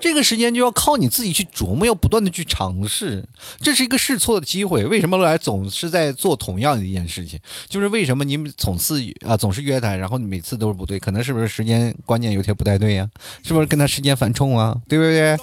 [0.00, 3.24] 这个时间就要靠你自己去琢磨，要不断的去尝试，
[3.60, 4.84] 这是一个试错的机会。
[4.84, 7.38] 为什么来总是在做同样的一件事情？
[7.68, 8.94] 就是为什么你总是
[9.26, 10.98] 啊总是约他，然后你每次都是不对？
[10.98, 13.08] 可能是不是时间观念有些不太对呀？
[13.42, 14.76] 是不是跟他时间犯冲啊？
[14.88, 15.36] 对不对？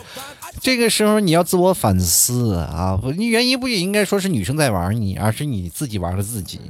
[0.62, 2.98] 这个时候你要自我反思啊！
[3.18, 6.62] 你原因不也应该说是女生在玩你，而是你自己玩了自己。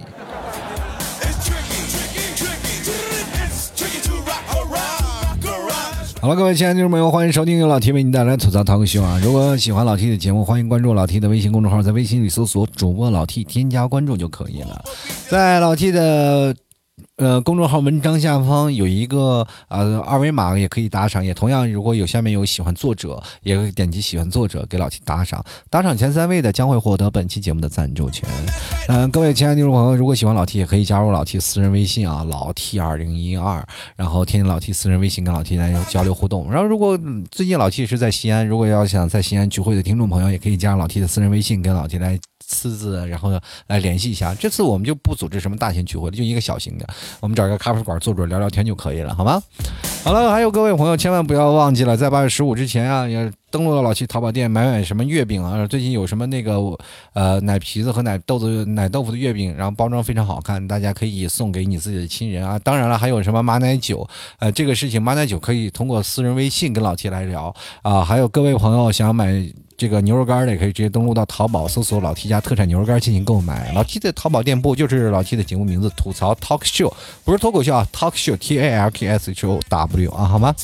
[6.26, 9.22] 好了，各位亲爱的听众朋友，欢迎收听由老 T 为您带来吐槽淘哥秀啊！
[9.24, 14.84] 如果喜欢老 T 的节目，欢迎关注老 T 的微信公众号，在微信里搜索主播老 T，添加关注就可以了。
[15.30, 16.56] 在老 T 的。
[17.18, 21.24] 呃，公众号文章下方有一个呃二维码，也可以打赏。
[21.24, 25.44] 也同样，如果有下面有喜欢作者，也可以点击喜欢作者给老 T 打赏。
[25.70, 28.28] 打赏前三位的将会获得本期节目的赞助权。
[28.88, 36.52] 嗯，各位亲爱的听众朋友，如果喜欢老 T，也可以加入老 T 私人微信啊，老 T 二零一二，然后添加老 T 私人微信，跟老 T 来交流互动。
[36.52, 37.00] 然后，如果
[37.32, 42.20] 最近老 T 是在西安，如果要想在西安聚会的听众朋友，也可以加老 T 的私人微信，跟老 T 来。
[42.48, 44.34] 私自，然后呢来联系一下。
[44.36, 46.88] 这次我们就不组织什么大型聚会了，就一个小型的，
[47.20, 49.42] 我们找一个咖啡馆坐着聊聊天就可以了，好吗？
[50.04, 55.66] 好了，还有各位朋友，千万不要忘记了，在八月十五之前啊，要登录老七淘宝店买买什么月饼啊。
[55.66, 56.60] 最近有什么那个
[57.14, 62.60] 呃奶皮子和奶豆子、奶豆腐的月饼，然后包装非常好看，大家可以送给你自己的亲人啊。
[62.60, 68.04] 当然了，还有什么马奶酒，呃，这个事情马奶酒可以通过私人微信跟老七来聊啊。
[68.04, 69.52] 还有各位朋友想买。
[69.78, 73.72] 这个牛肉干的也可以直接登录到淘宝，搜索“老 T 家特产牛肉干”进行购买。
[73.74, 76.94] 老 T 的淘宝店铺就是老 T 的节目名字“吐槽 Talk Show”，
[77.26, 80.56] 不是脱口秀啊，Talk Show，T A L K S H O W 啊，好吗？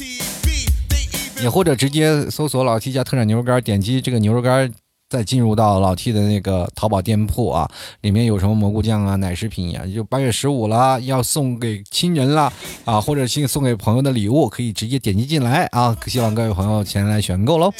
[1.41, 4.71] 也或者直接搜索“老 T 家特产牛肉干”，点击这个牛肉干
[5.10, 7.69] 再进入到老 T 的那个淘宝店铺啊，
[8.00, 12.54] 里面有什么蘑菇酱啊、奶食品呀，就八月十五了，要送给亲人了
[12.86, 17.74] 啊，或者送送给朋友的礼物，可以直接点击进来啊，希望各位朋友前来选购喽。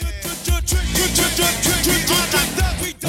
[1.42, 2.11] trick, trick, trick.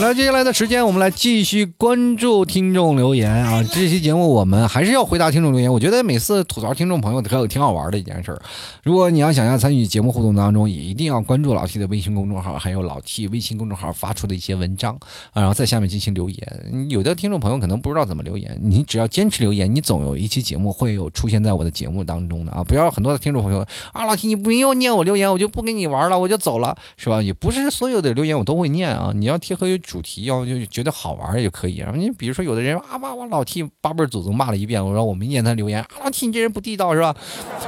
[0.03, 3.63] 那接下来的时间，我们来继续关注听众留言啊！
[3.73, 5.73] 这期节目我们还是要回答听众留言。
[5.73, 8.43] 我觉得每次吐槽听众朋友可有挺好玩的一件事儿。
[8.83, 14.93] 如果你要想要参与节目互动当中，也一定要关注老 T 的微信公众号，还有老 T 微信公众号发出的一些文章
[15.31, 16.87] 啊，然后在下面进行留言。
[16.89, 22.65] 有的听众朋友可能不知道怎么留言，你只要坚持留言，你总有一期节目会有出现在我的节目当中的啊！
[22.65, 27.23] 不要很多的听众朋友啊，老 T 你不用念我留言，我就不跟你玩了，我就走了，是吧？
[27.23, 30.63] 也不是所有的留言我都会念啊，你要贴合于主题，要就。
[30.73, 37.15] 觉得好玩也可以，然后你比如说有的人啊哇我老替八辈祖宗骂了一遍，我说我没念他留言啊，老替你这人不地道是吧？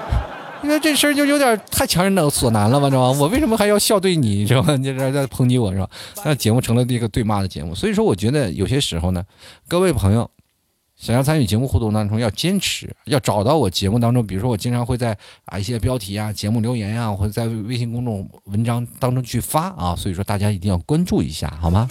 [0.62, 3.10] 你看这事儿就有点太强人所难了吧，是吧？
[3.10, 4.74] 我为什么还要笑对你，知道吗？
[4.76, 5.86] 你这在抨击我是吧？
[6.24, 9.22] 那节目成了一个对骂的节目，所以说我觉得有些时候呢，
[9.68, 10.30] 各位朋友
[11.04, 15.14] 想要参与节目互动当中，要坚持，要找到我节目当中，比如说我经常会在
[15.44, 21.86] 啊一些标题啊、节目留言呀，或者在微信公众文章当中去发啊，所以说大家一定要关注一下，好吗？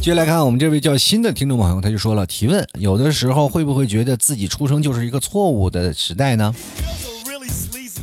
[0.00, 6.52] 接下来看我们这位叫新的听众朋友，他就说了提问：有的时候会不会觉得自己出生就是一个错误的时代呢？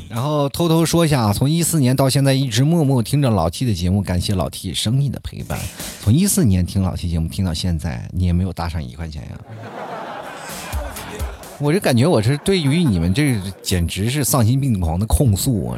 [0.10, 5.60] 然后偷偷说一下啊，从一四年到现在一直默默听着老 T 的节目，感谢老 T 生命的陪伴。
[6.02, 9.30] 从一四年听老 T 节目听到现在，你也没有搭上一块钱呀？
[11.62, 15.78] 我就感觉我是对于你们这简直是丧心病狂的控诉啊！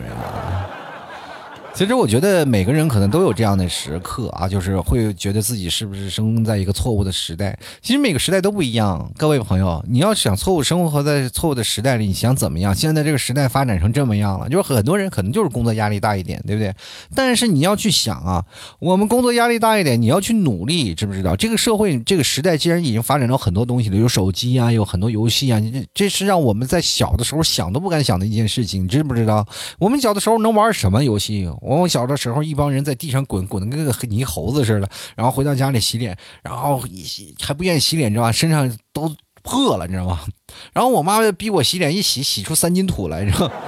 [1.73, 7.57] 其实我觉得每个人可能都有这样的时刻啊，就是会觉得自己是不是生在一个错误的时代。
[7.81, 12.75] 其实每个时代都不一样，各位朋友，你要想错误生活在错误的时代里，你想怎么样？
[12.75, 16.71] 现在这个时代发展成这么样了，就是很多人可能就是工作压力大一点，对不对？
[17.15, 18.45] 但是你要去想啊，
[18.77, 21.35] 我们工作压力大一点，你要去努力，知不知道？
[21.35, 29.47] 这个社会这个时代既然已经发展到很多东西了，有手机啊，有很多游戏啊，这这是让我们在小的时候想都不敢想的一件事情，你知不知道？
[29.79, 31.49] 我们小的时候能玩什么游戏？
[31.61, 38.31] 我小的时候，一帮人在地上滚，滚的跟个泥猴子似的，然后回到家里洗脸，然后洗还不愿意洗脸，你知道吧？
[38.31, 40.21] 身上都破了，你知道吗？
[40.73, 43.51] 然后我妈逼我洗脸，一洗洗出三斤土来，知道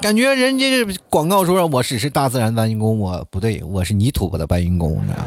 [0.00, 5.24] 感觉人家广告说我只是大自然搬运工，我不对，我是泥土的搬运工，你知道。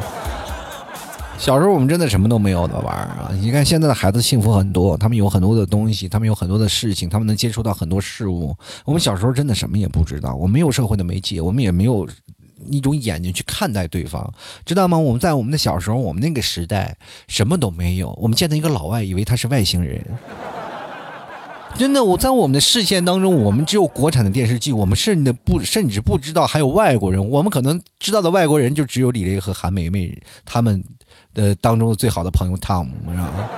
[1.41, 3.31] 小时候我们真的什么都没有的玩啊！
[3.41, 8.55] 你看现在的孩子幸福很多，他们有很多的东西，他们有很多的事情，他们能接触到很多事物。
[8.85, 12.07] 我们小时候真的什么也不知道，我们没有社会的媒介，我们也没有
[12.69, 14.31] 一种眼睛去看待对方，
[14.67, 14.99] 知道吗？
[14.99, 16.95] 我们在我们的小时候，我们那个时代
[17.27, 19.99] 什么都没有，我们见到一个老外，以为他是外星人。
[21.75, 30.83] 真的，我在我们的视线当中，我们只有国产的电视剧，我们甚至不甚至不知道还有外国人，我们可能知道的外国人就只有李雷和韩梅梅他们。
[31.35, 33.49] 呃当中的最好的朋友汤姆，知道吗？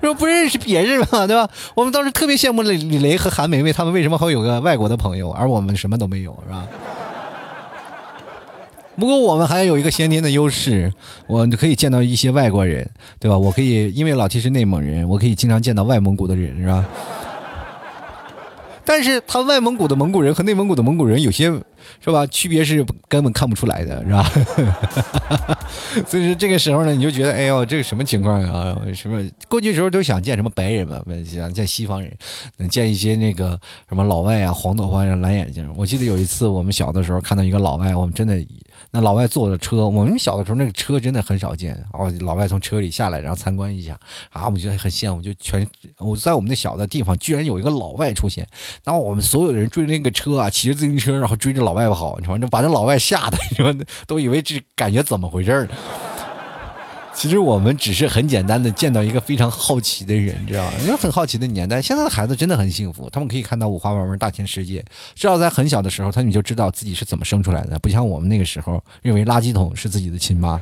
[0.00, 1.48] 说不认识别人嘛，对吧？
[1.74, 6.66] 我们当时特别羡慕李李雷和韩梅梅，他们为什么会有个外国的朋友，而我们什么都没有，是吧？
[8.96, 10.92] 不过我们还有一个先天的优势，
[11.26, 12.88] 我可以见到一些外国人，
[13.20, 13.36] 对吧？
[13.38, 16.84] 我可以，因为老七是内蒙人，我可以经常见到外蒙古的人，是吧？
[18.86, 21.52] 但是他外蒙古的蒙古人和内蒙古的蒙古人有些
[22.00, 22.24] 是吧？
[22.28, 24.22] 区别是根本看不出来的，是吧？
[26.06, 28.76] 所以说这个时候呢，你就觉得，哎呦，这个什么情况啊？
[28.94, 32.10] 什么过去时候都想见什么白人嘛，想见西方人，
[32.58, 35.68] 能见一些那个什么老外啊，黄头发呀，蓝眼睛。
[35.76, 38.36] 我记得有一次我们小的时候看到一个老外，我们真的。
[38.96, 42.10] 那老外坐的车，我们小的时候那个车真的很少见哦。
[42.20, 43.92] 老外从车里下来，然后参观一下
[44.30, 48.48] 啊，我们觉得很羡慕，就全我在我们那小的地方，居然有一个老外出现。
[48.84, 53.74] 然后我们所有的人追着那个车啊，骑着自行车，然后追着老外跑，你说把那老外吓得，你说
[54.06, 55.68] 都以为这感觉怎么回事呢？
[57.16, 60.74] 其实我们只是很简单的见到一个非常好奇的人，知道吧？
[60.82, 64.84] 因为很好奇的年代，现在的孩子真的很幸福，他们可以看到五花八门大千世界。
[65.14, 70.60] 至少在很小的时候，他们就知道自己是怎么生出来的，不像我们那个时候认为垃圾桶是自己的亲妈。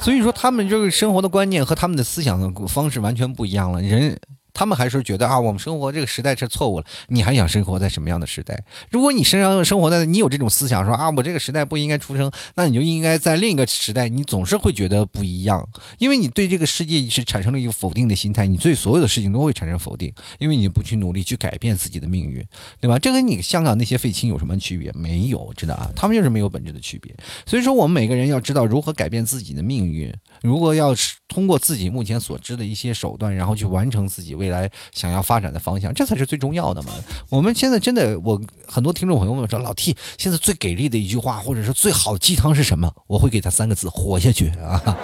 [0.00, 3.80] 所以说，他们这个生活的观念和他们的思想方式完全不一样了。
[3.80, 4.18] 人。
[4.56, 6.86] 他们还是觉得啊，我们生活这个时代是错误了。
[7.08, 8.58] 你还想生活在什么样的时代？
[8.90, 14.08] 如果你身上生活在你有这种思想，说啊，我这个时代不应该出生，那你就应该在另一个时代。
[14.08, 22.42] 你总是会觉得不一样，因为你对这个世界是产生了一个否定的心态，你对所有的事情都会产生否定，因为你不去努力去改变自己的命运，
[22.80, 22.98] 对吧？
[22.98, 24.90] 这跟你香港那些废青有什么区别？
[24.94, 25.90] 没有，知道啊？
[25.94, 27.14] 他们就是没有本质的区别。
[27.44, 30.10] 所以说，我们每个人要知道如何改变自己的命运。
[30.40, 36.92] 如果要是通过自己目前所知的一些手段，然后去完成自己未未来想要发展的方向，这才是最重要的嘛。
[37.28, 42.92] 我们现在真的，我很多听众朋友们说，老 T 现在最给力的一句话，或者是最好的鸡汤是什么？
[43.08, 44.96] 我会给他三个字：活下去啊。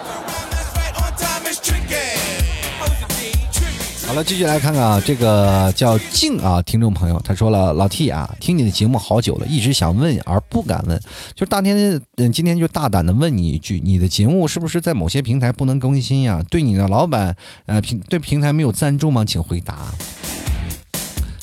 [4.13, 11.01] 好了，继续来看看啊，这个叫静啊，听众朋友，他说了，老 T 啊，听你的节目好久了，一直想问而不敢问，
[11.35, 16.45] 就大天，嗯，今天就大胆的问你一句，你的节目是不是在某些平台不能更新呀？
[16.51, 17.35] 对你的老板，
[17.65, 19.25] 呃，平对平台没有赞助吗？
[19.25, 19.79] 请回答。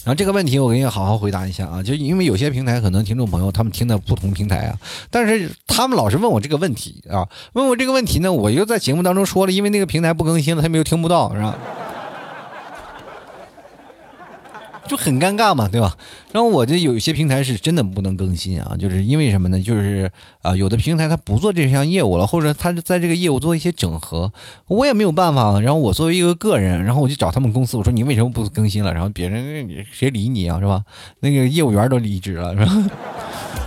[0.04, 4.78] 然后这个问题我给你好好回答一下啊，就因为有些平台可能听众朋友他们听的不同平台啊，
[5.10, 11.58] 但是他们老是问我这个问题啊，问我这个问题呢，我又在节目当中说了，因为那个平台不更新了，他们又听不到，是吧？
[14.90, 15.96] 就很尴尬嘛，对吧？
[16.32, 19.62] 然后我这有一些平台是真的不能更新啊，就是因为什么呢？
[19.62, 20.12] 就是
[20.42, 24.34] 啊，有的平台它不做这项业务了，或者它在这个业务做一些整合，
[24.68, 25.60] 我也没有办法。
[25.62, 28.92] 然后我作为一个个人，然后我就找他们公司，我说你为什么不更新了？
[28.92, 30.84] 然后别人谁理你啊，是吧？
[31.20, 32.90] 那个业务员都离职了，是吧？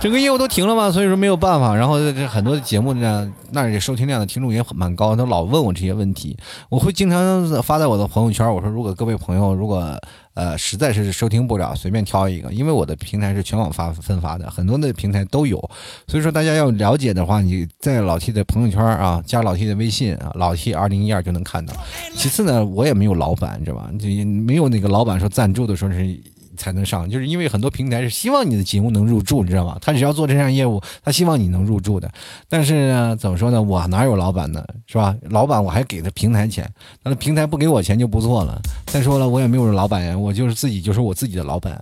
[0.01, 1.73] 整个业务都停了嘛，所以说没有办法。
[1.73, 6.35] 然后这很多节目呢，那收听量的听众也蛮高，他老问我这些问题，
[6.67, 8.45] 我会经常发在我的朋友圈。
[8.53, 9.97] 我说，如果各位朋友如果
[10.33, 15.57] 呃实在是收听不了，随便挑一个，因为我的平台是全网发分发的，很多的平台都有。
[16.05, 21.73] 所以说大家要了解的话，你在老 T 的朋友圈啊，加老 T 的微信啊，老 T 二零一二就能看到。
[22.13, 23.89] 其次呢，我也没有老板，知道吧？
[23.97, 26.19] 就没有那个老板说赞助的时候是。
[26.57, 29.77] 才能上，就是因为很多平台是希望你的节目能入驻，你知道吗？
[29.81, 32.11] 他只要做这项业务，他希望你能入驻的。
[32.49, 33.61] 但是呢，怎么说呢？
[33.61, 34.63] 我哪有老板呢？
[34.85, 35.15] 是吧？
[35.29, 36.69] 老板我还给他平台钱，
[37.03, 38.61] 那平台不给我钱就不错了。
[38.87, 41.73] 再说了，我也没有老板呀，我就是自己就是我自己的老板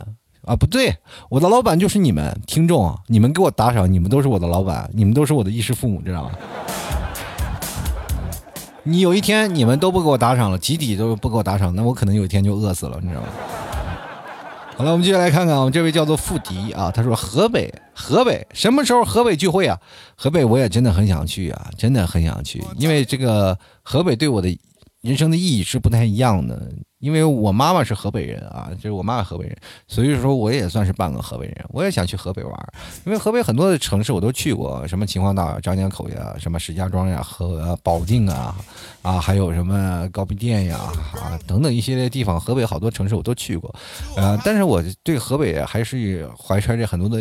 [0.44, 0.56] 啊。
[0.56, 0.96] 不对，
[1.30, 6.32] 我的老板就是你们听众，你们给我打赏，你们都是我的老板，你们都是我的衣食父母，知道吗？
[8.84, 13.28] 你有一天你们都不给我打赏了，集体都不给我打赏，那我可能有一天就饿死了，你知道吗？
[14.78, 19.80] 好了，我们继续来看看，我们这位叫做付迪啊，他说河北，河北什么时候河北聚会啊？
[20.16, 24.58] 河北我也真的很想去啊，真的很想去，因为这个河北对我的
[25.02, 26.72] 人生的意义是不太一样的。
[27.02, 31.66] 因为我妈妈是河北人啊，就是我妈妈河北人，所以说我也算是半个河北人。
[31.70, 32.74] 我也想去河北玩，
[33.06, 38.56] 因为河北很多的城市我都去过，什么秦皇岛、张家口呀，什么石家庄呀、和保定啊，
[39.02, 40.78] 啊，还有什么高碑店呀，
[41.16, 43.74] 啊，等等一些地方，河北好多城市我都去过。
[44.16, 47.20] 呃，但是我对河北还是怀揣着很多的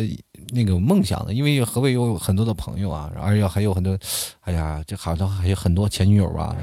[0.53, 3.97] 那个梦想的，因为河北有很多的朋友啊，而且还有很多，
[4.41, 6.55] 哎呀，这好像还有很多前女友啊。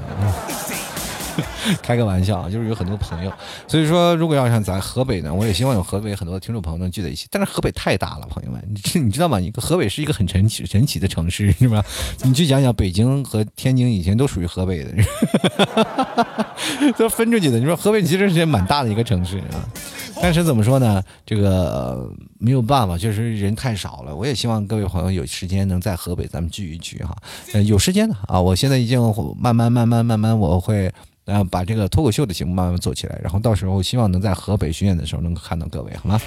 [1.81, 3.31] 开个玩笑啊，就是有很多朋友，
[3.67, 7.27] 所以说如果要像咱河北呢，我也希望有河北很多听众朋友能聚在一起。
[7.29, 9.39] 但是河北太大了，朋友们，你你知道吗？
[9.39, 11.83] 一个河北是一个很神奇神奇的城市，是吧？
[12.23, 14.93] 你去讲讲北京和天津以前都属于河北的，
[16.97, 17.59] 都分出去的。
[17.59, 19.63] 你说河北其实是蛮大的一个城市啊，
[20.21, 21.01] 但是怎么说呢？
[21.25, 24.15] 这个没有办法，确实人太少了。
[24.15, 27.15] 我也希望各位朋友有时间能在河北咱们聚一聚哈。
[27.53, 28.99] 呃，有时间的啊，我现在已经
[29.37, 30.91] 慢慢慢慢慢慢我会。
[31.29, 36.19] 然后把这个脱口秀的节目慢慢做起来，然后到时候希望能在河北巡演的时候能够看到各位，好吗？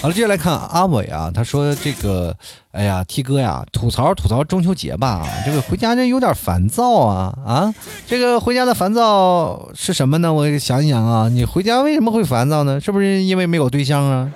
[0.00, 2.32] 好了，接下来看阿伟啊，他说这个，
[2.70, 7.74] 哎呀，T 哥呀，吐槽吐槽中秋节吧，这个回家这有点烦躁啊啊，
[8.06, 10.32] 这个回家的烦躁是什么呢？
[10.32, 12.80] 我想一想啊，你回家为什么会烦躁呢？
[12.80, 14.30] 是不是因为没有对象啊？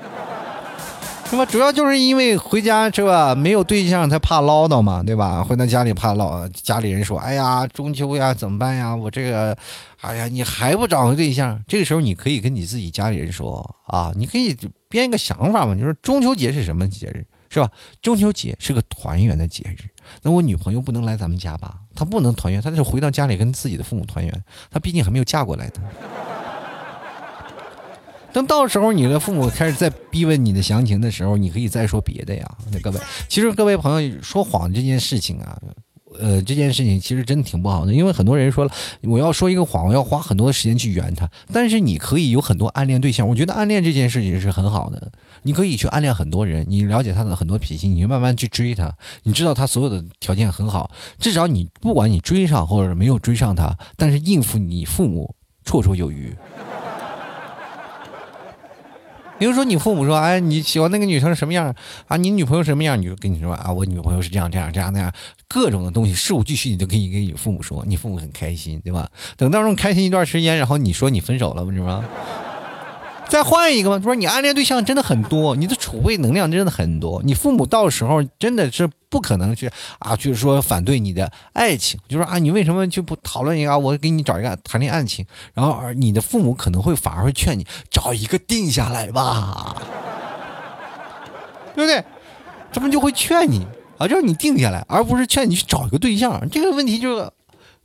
[1.32, 1.46] 是吧？
[1.46, 3.34] 主要就是因为回家是吧？
[3.34, 5.42] 没有对象，他怕唠叨嘛，对吧？
[5.42, 8.94] 回到家里怕唠，家里人说：“哎呀，中秋呀，怎么办呀？
[8.94, 9.56] 我这个，
[10.02, 14.54] 哎呀，你还不找个对象？”这个时候你可以跟你自己家里人说啊，你可以
[14.90, 17.70] 编一个想法嘛，就是中秋节是什么节日，是吧？
[18.02, 19.88] 中秋节是个团圆的节日。
[20.20, 21.76] 那我女朋友不能来咱们家吧？
[21.94, 24.44] 她不能团圆，她就回到家里跟自己的父母团圆。
[24.70, 25.74] 她毕竟还没有嫁过来呢。
[28.32, 32.50] 等到时候你的父母开始在逼问你的详情的时候，你可以再说别的呀。
[32.72, 35.58] 那各位，其实各位朋友说谎这件事情啊，
[36.18, 38.70] 呃，这件事情其实真的挺不好的，因为很多人说了，
[39.02, 41.28] 我要说一个谎，我要花很多的时间去圆它。
[41.52, 45.12] 但是你可以有很多暗恋对象，我觉得暗恋这件事情是很好的。
[45.42, 48.94] 你可以去暗恋很多人，你了解他的很多脾气，你就慢慢去追他。
[49.24, 56.34] 你知道他所有的条件很好，至少你不管你追上或者没有追上他，但是应付你父母绰绰有余。
[59.42, 61.74] 比如说你父母说，哎，你喜欢那个女生什么样
[62.06, 62.16] 啊？
[62.16, 62.96] 你女朋友什么样？
[62.96, 65.12] 你就跟你说啊，我女朋友是这样这样这样那样，
[65.48, 69.10] 各种的东西事无巨细，你都可以跟你父母说，你父母很开心，对吧？
[69.36, 72.04] 等到时候开心一段时间，然后你说你分手了，不是吗？
[73.32, 79.70] 再换一个吧，说你暗恋对象真的很多，你的储备能量真的很多，你父母到时候真的是不可能去
[80.00, 83.78] 啊，就是说反对你的爱情，就说啊，你为什么就不讨论一个？
[83.78, 85.24] 我给你找一个谈恋爱情，
[85.54, 89.80] 然后而你的父母可能会反而会劝你找一个定下来吧，
[91.74, 92.04] 对不对？
[92.70, 93.66] 他们就会劝你
[93.96, 96.46] 啊，就让你定下来，而不是劝你去找一个对象。
[96.50, 97.32] 这个问题就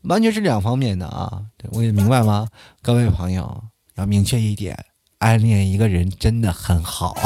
[0.01, 1.41] 完全是两方面的啊，
[1.71, 2.49] 我也明白吗？
[2.81, 3.63] 各位朋友
[3.95, 4.77] 要明确一点。
[5.19, 7.15] 暗恋一个人真的很好。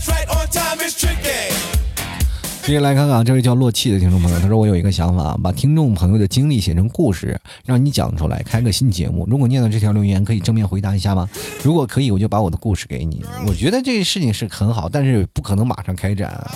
[2.64, 9.26] 接下来看看这位叫洛气的听众朋友，他说：“我有一个想法，把听众朋友的经历写成故事，让你讲出来，开个新节目。
[9.28, 11.28] 如果念到这条留言，可以正面回答一下吗？
[11.64, 13.24] 如果可以，我就把我的故事给你。
[13.47, 16.55] 我觉得这个事情是很好，但是不可能马上开展啊。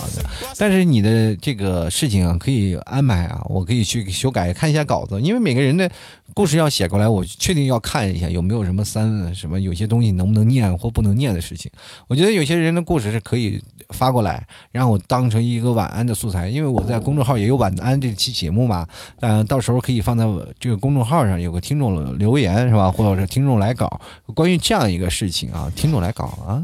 [0.58, 5.90] 但是你的这个事情啊，可以安排啊，我可以去修改，看一下稿子，因为每个人的。”
[6.36, 11.70] 故事要写过来，我确定要看一下有没有什么三什么有些东西能不能念或不能念的事情。
[12.08, 13.62] 我觉得有些人的故事是可以
[13.94, 18.86] 发过来，让我当成一个晚安的素材，因为我在公众号也有晚安这期节目嘛。
[19.22, 20.26] 嗯，到时候可以放在
[20.60, 24.02] 这个公众号上，有个听众留言是吧，或者是听众来稿，
[24.34, 26.62] 关于这样一个事情啊，听众来稿啊，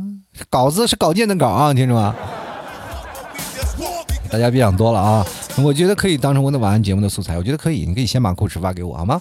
[0.49, 2.15] 稿子是稿件的稿啊，听众啊？
[4.31, 5.25] 大家别想多了啊！
[5.63, 9.19] 我觉得可以当成我的晚安节目的素材，我觉得可以，你可以先把故事发给我好吗？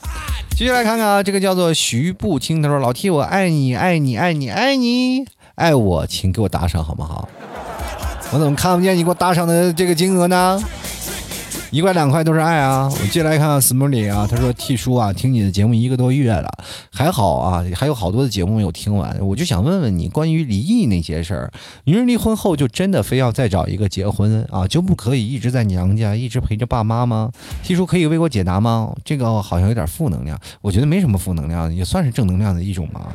[0.54, 5.24] 接下来看看啊，这个叫做徐步清，他说：“老 T，我爱你，爱你，爱你，爱你，
[5.58, 7.28] 爱我，请给我打赏好不好？
[8.32, 10.62] 我怎么看不见你给我打赏的这个金额呢？”
[11.70, 12.90] 一块两块都是爱啊！
[12.90, 16.48] 我接下来看看 Smiley 啊，他说：“T 叔啊，听你的节目一个多月了，
[16.90, 19.14] 还好啊，还有好多的节目没有听完。
[19.20, 21.52] 我就想问问你，关于离异那些事儿，
[21.84, 27.30] 女人离婚后就真的非要再找一个结婚啊，就不可以一直在娘家，一直陪着爸妈吗
[27.62, 28.90] ？T 叔可以为我解答吗？
[29.04, 33.08] 这个好像有点负能量，我觉得没什么负能量，也算是正能量的一种嘛，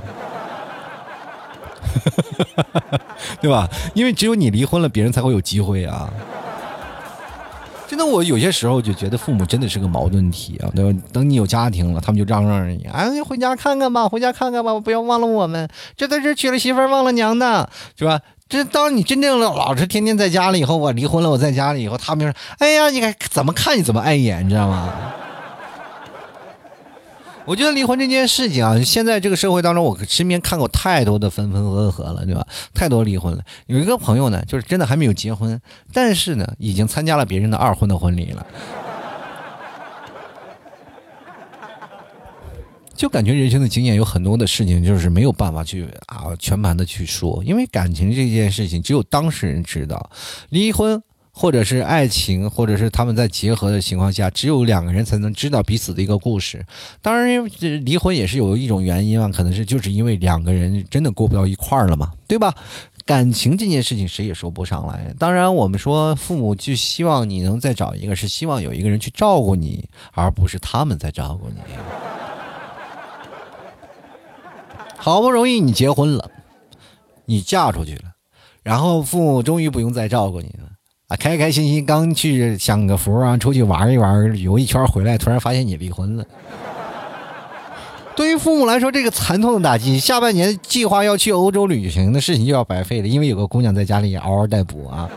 [3.41, 3.69] 对吧？
[3.93, 6.09] 因为只有你离婚了，别人才会有机会啊。”
[7.85, 10.99] 真的，我有些时候就觉得父母真的是个矛盾体啊，对吧？
[11.11, 15.69] 等你有家庭了，他们就嚷嚷着你，哎，回家看看吧，回家看看吧，不要忘了我们。
[15.95, 18.19] 这都是娶了媳妇忘了娘的，是吧？
[18.49, 24.89] 这当你真正的老是天天在家里以后，我离婚了，我在家里以后，他们就说，哎呀，你看怎么看你怎么碍眼，你知道吗？
[27.45, 32.47] 我觉得离婚这件事情啊，现在这个社会当中，我身边看过太多的分分合合了，对吧？
[32.73, 33.43] 太多离婚了。
[33.67, 35.59] 有一个朋友呢，就是真的还没有结婚，
[35.91, 38.45] 但是呢，已经参加了别人的二婚的婚礼了。
[42.95, 50.09] 就感觉人生的经验有很多的事情，就是没有办法去啊全盘的去说，因为感情这件事情只有当事人知道。
[50.49, 51.03] 离婚。
[51.35, 56.63] 或者是爱情，或者是他们在结合的情况下，只有两个人才能知道彼此的一个故事。
[57.01, 57.43] 当然，
[57.83, 62.53] 离婚也是有一种原因啊，可能是就是因为两个人真的过不到一块儿了嘛，对吧？
[63.05, 65.13] 感情这件事情谁也说不上来。
[65.19, 71.55] 当然，我们说父母就希望你能再找一个，是希望有一个人去照顾你，而不是他们在照顾你。
[74.95, 76.31] 好不容易你结婚了，
[77.25, 78.13] 你嫁出去了，
[78.61, 80.69] 然后父母终于不用再照顾你了。
[81.19, 86.25] 开开心心刚去享个福啊，出去玩一玩，旅游一圈回来，突然发现你离婚了。
[88.15, 95.09] 对于父母来说，这个惨痛的打击，下半年计划要去欧洲旅行的事情又要白费了，因为有个姑娘在家里嗷嗷待哺啊。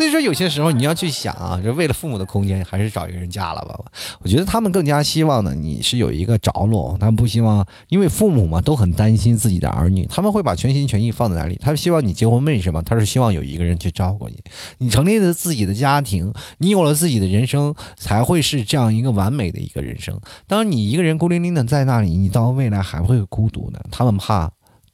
[0.00, 3.78] 所以说，有些时候你要去想啊，就为了父母的空间，还是找一个人嫁了吧。
[4.22, 11.54] 我觉得他们更加希望呢，你是有一个着落，他们不希望，因为父母嘛都很担心自己的儿女，他们会把全心全意放在哪里？
[11.60, 12.82] 他们希望你结婚为什么？
[12.82, 14.42] 他是希望有一个人去照顾你，
[14.78, 20.18] 你成立了自己的家庭，你有了自己的人生，才会是这样一个完美的一个人生。
[20.46, 23.84] 当你一个人孤零零的在那里，你到未来还会孤独的。
[23.90, 24.50] 他们怕。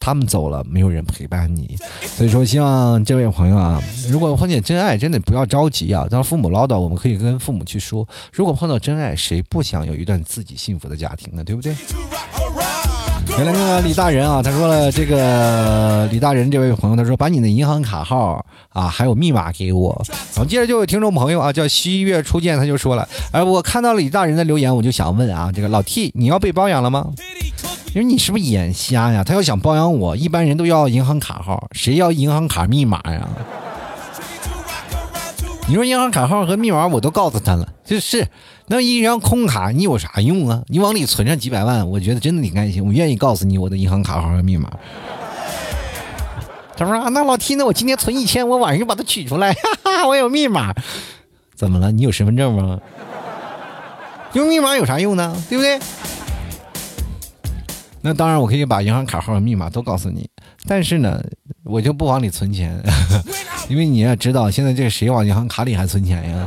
[0.07, 6.07] 他们走了，没有人陪伴你，所以说希望这位朋友啊，如果碰见真爱，真的不要着急啊。
[6.09, 8.07] 当父母唠叨，我们可以跟父母去说。
[8.32, 11.42] 如果碰到真爱，谁不想有一段自己幸福的家庭呢？
[11.42, 11.74] 对不对？
[13.30, 20.00] 原来那个李大人啊，他说了，这个李大人这位朋友，他说把你的银行卡号啊，还有密码给我。
[20.36, 27.09] 然后接着就有听众朋友啊，叫西月初见，他就说了，哎，我看到李大人的留言，我就想问啊，这个老 T，你要被包养了吗？
[27.97, 29.24] 你说你是不是眼瞎呀？
[29.24, 33.26] 他要想包养我，一般人都要银行卡号，谁要银行卡密码呀？
[35.66, 38.28] 你说银行卡号和密码我都告诉他了，就是
[38.66, 40.62] 那一张空卡你有啥用啊？
[40.66, 42.84] 你往里存上几百万，我觉得真的挺开心。
[42.84, 44.70] 我愿意告诉你我的银行卡号和密码。
[46.76, 47.64] 他说啊，那老 T 呢？
[47.64, 50.74] 我今天存一千，我晚上就把它取出来，哈哈，我有密码。
[51.55, 51.90] 怎么了？
[51.90, 52.78] 你有身份证吗？
[54.34, 55.34] 用密码有啥用呢？
[55.49, 55.78] 对不对？
[58.07, 60.30] 那当然，我可以把银行卡号和密码都告诉你，
[60.68, 61.20] 但是呢，
[61.64, 62.80] 我就不往里存钱，
[63.68, 66.46] 因为你也知道，现在这谁往银行卡里还存钱呀？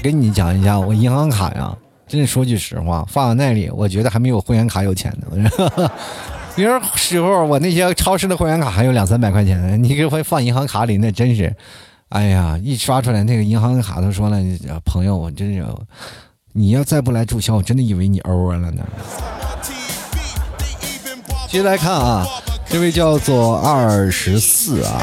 [0.00, 5.50] 跟你讲一下，我银行卡呀，真的说句实话，放在那里，我觉得还没有会员卡有钱呢。
[6.54, 11.52] 有时候我那些超市的会员卡还有两三百块钱呢，你给我放银行卡里，那真是，
[12.10, 14.38] 哎呀，一刷出来那个银行卡都说了，
[14.84, 15.66] 朋友，我真是，
[16.58, 18.82] 你要再不来注销，我真的以为你欧了呢。
[21.50, 22.26] 接来看啊，
[22.66, 25.02] 这位叫做二十四啊，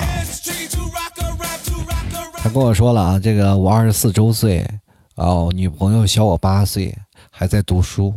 [2.37, 4.67] 他跟我说了啊，这个我二十四周岁。
[5.13, 6.97] 哦，女朋友小我八岁，
[7.29, 8.11] 还在读书。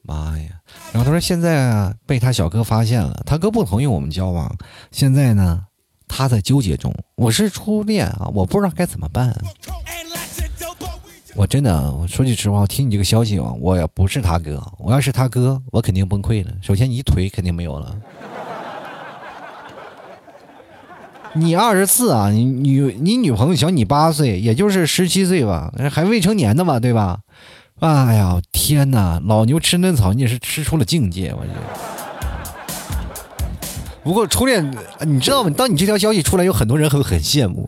[0.00, 0.48] 妈呀！
[0.92, 4.50] 然后他说现在啊被他小哥发现了，他哥不同意我们交往。
[4.90, 5.60] 现在呢，
[6.08, 6.90] 他在纠结中。
[7.16, 9.38] 我是初恋啊，我不知道该怎么办。
[11.40, 14.62] 我真的，我说句实话，我听你这个消息啊，我也不是他哥。
[14.76, 16.52] 我要是他哥，我肯定崩溃了。
[16.60, 17.96] 首先，你腿肯定没有了。
[21.32, 27.20] 你二十四啊，你女你女朋友小你八岁，也就是十七岁吧，还未成年的嘛，对吧？
[27.78, 31.60] 哎呀，天哪，老牛吃嫩草，你也是吃出了境界，我觉得。
[34.04, 34.70] 不过初恋，
[35.06, 35.48] 你知道吗？
[35.56, 37.66] 当你这条消息出来，有很多人会很羡慕。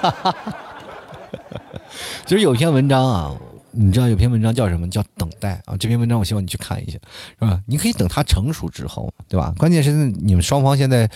[0.00, 0.14] 哈！
[2.30, 3.36] 其实有篇文章啊。
[3.72, 4.88] 你知道有篇文章叫什么？
[4.88, 5.76] 叫等待啊！
[5.76, 6.96] 这篇文章我希望你去看一下，
[7.40, 7.60] 是吧？
[7.66, 9.52] 你可以等它成熟之后，对吧？
[9.58, 11.10] 关键是你们双方现在，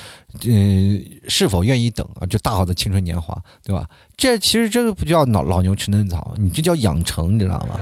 [0.45, 2.27] 嗯，是否愿意等啊？
[2.27, 3.89] 就大好的青春年华，对吧？
[4.17, 7.79] 这其实这个不叫老老牛吃嫩草，你这叫养成，你知道吗？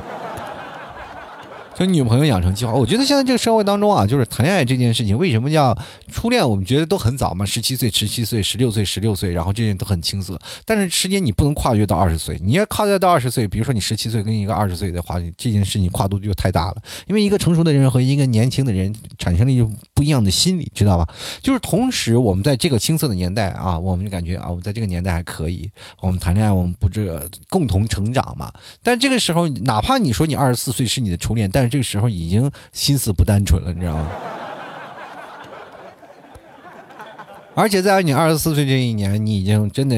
[1.84, 5.76] 就女朋友养成计划，我觉得现在这个社会当中啊，就是谈恋爱这件事情，为什么叫
[6.12, 6.48] 初恋？
[6.48, 10.38] 我们觉得都很早嘛，十七岁、十七岁、十六岁、十六岁，然后这些都很青涩。
[10.64, 16.76] 但是时间你不能跨越到二十岁，你要跨越到二十岁，比如说你十七岁跟一个二十岁的话，这件事情跨度就太大了。
[17.08, 21.08] 因为一个成熟的人和一个年轻的人产生了一种不一样的心理，知道吧？
[21.42, 25.68] 就是同时我们在这个青涩的年代啊，我们就感觉啊，我们在这个年代还可以，
[26.00, 28.52] 我们谈恋爱，我们不这共同成长嘛。
[28.84, 34.06] 但这个时候，哪怕你说你二十四岁是你的初恋，但这个时候已经心思不单纯了，你知道吗？
[37.54, 39.94] 而且在你二十四岁这一年，你已经真的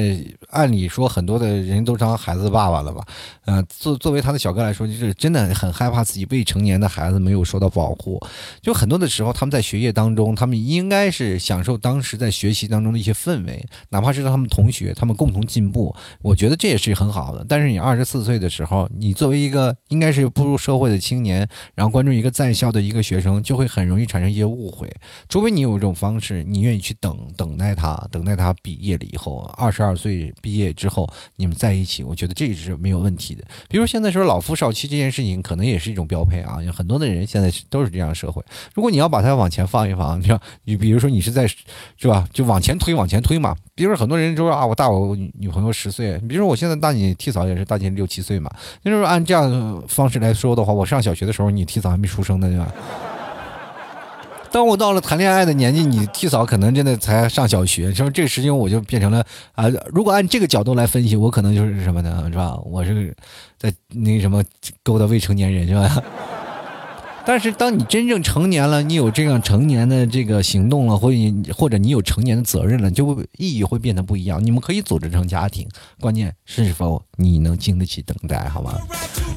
[0.49, 3.01] 按理说很多的人都当孩子爸爸了吧？
[3.45, 8.21] 呃，作作为他的小哥来说，就是真的很害怕自己未成年的孩子没有受到保护。
[8.61, 17.45] 就很多的时候，他们在学业当中，他们应该是享受当时在学习当中的一些氛围，哪怕是他们同学，他们共同进步，我觉得这也是很好的。
[17.47, 24.93] 但是你二十四岁的时候，你作为一个应该是步入社会的青年，然后关注一个在校的一个学生，就会很容易产生一些误会。
[25.29, 27.44] 除非你有一种方式，你愿意去等等。
[27.45, 33.43] 等待他，等待他毕业了以后，二十二岁毕业之后，你们在一起，我觉得这也是没有问题的。
[33.69, 36.61] 比如现在说老夫少妻这件事情，可能也是一种标配啊。
[36.63, 38.43] 有很多的人现在都是这样的社会。
[38.73, 40.27] 如果你要把它往前放一放，你
[40.63, 43.55] 你比如说你是在是吧，就往前推，往前推嘛。
[43.75, 48.49] 比如说很多人说啊，我大我女朋友十岁，比如说我现在大你替嫂也是大你六七岁嘛。
[48.81, 52.73] 那时候按这样的方式来说的话，我上小学的时候，你替嫂还没出生呢，对吧？
[54.55, 59.65] 当我到了谈恋爱的年纪，你替嫂可能真的才上小学，说这个时间我就变成了啊。
[59.91, 62.23] 如果按这个角度来分析，我可能就是什么呢？
[62.31, 62.57] 是吧？
[62.63, 63.13] 我是
[63.59, 64.41] 在那什么
[64.81, 66.01] 勾搭未成年人，是吧？
[67.27, 71.17] 但是，当你真正成年了，你有这样成年的这个行动了，或者
[71.53, 74.43] 或者你有成年的责任了，就会意义会变得不一样。
[74.43, 75.67] 你们可以组织成家庭，
[75.99, 78.79] 关键是否你能经得起等待，好吗？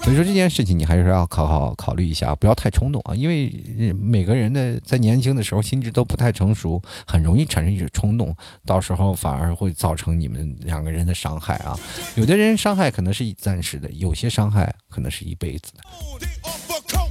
[0.02, 3.50] 所以说这件事情你还是要考好考虑一下，不要太冲动啊，因为
[3.94, 8.36] 每个人的在年轻的时候心智都不太成熟，很容易产生一种冲动，
[8.66, 11.78] 到时候反而会造成你们两个人的伤害啊。
[12.16, 17.07] 有的人伤害可能是暂时的，有些伤害可能是一辈子的。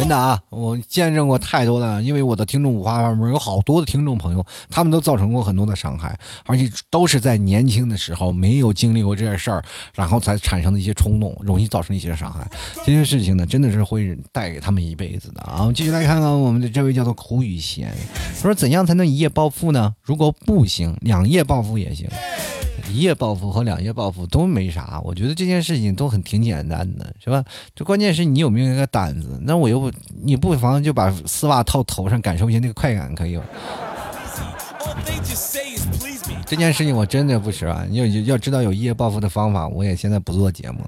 [0.00, 9.62] 真的啊，我见证过太多的，因为我的听众五花八门，有好多的听众朋友，他们都造成过很多的伤害，而且都是在年轻的时候没有经历过这些事儿，
[9.94, 12.50] 然后才产生的一些冲动，容易造成一些伤害。
[12.82, 15.58] 这些事情呢，真的是会带给他们一辈子的啊！
[15.60, 17.94] 我们继续来看看我们的这位叫做苦雨贤，
[18.34, 19.94] 说怎样才能一夜暴富呢？
[20.02, 22.08] 如果不行，两夜暴富也行。
[22.92, 27.44] 一夜暴富和两夜暴富都没啥，我觉得这件事情都很挺简单的，是吧？
[27.74, 29.38] 这关键是你有没有那个胆子。
[29.42, 29.90] 那我又不，
[30.22, 33.44] 你不妨就把丝袜套头上，感受一下那个快感，可以吗？
[36.46, 37.86] 这件事情我真的不吃啊！
[37.90, 40.80] 要要知道有一夜暴富的方法，我也现在不做节目。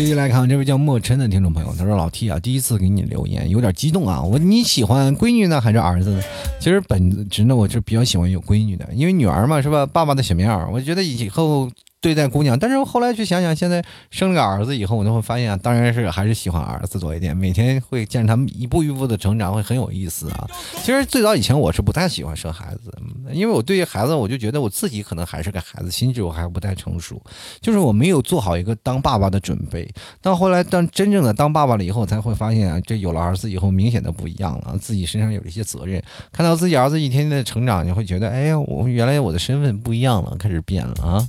[0.00, 4.22] 继续来看这位叫莫琛的听众朋友，他说：“老 T 啊，第一次给你留言，有点激动啊。
[4.22, 6.22] 我你喜欢闺女呢还是儿子呢？
[6.58, 9.84] 其实本质呢，我是比较喜欢有闺女的，因为女儿嘛是吧？
[9.84, 11.70] 爸爸的小棉袄，我觉得以后。”
[12.00, 17.36] 对待姑娘，但是后来去想想，现在生了个儿子以后，我就会发现啊，当然是还是喜欢儿子多一点。
[17.36, 20.48] 每天会见他们一步一步的成长，会很有意思啊。
[20.82, 22.90] 其实最早以前我是不太喜欢生孩子，
[23.32, 27.22] 因为我对于孩子，我就觉得我自己可能还是个孩子，心智我还不太成熟，
[27.60, 29.86] 就是我没有做好一个当爸爸的准备。
[30.22, 36.02] 到后来当真正的当爸爸了以后，才会发现啊，这有了儿子以后，明显的不一样了，自己身上有一些责任。
[36.32, 41.28] 看到自己儿子一天天的成长，你会觉得，哎呀，我原来我的身份不一样了，开始变了啊。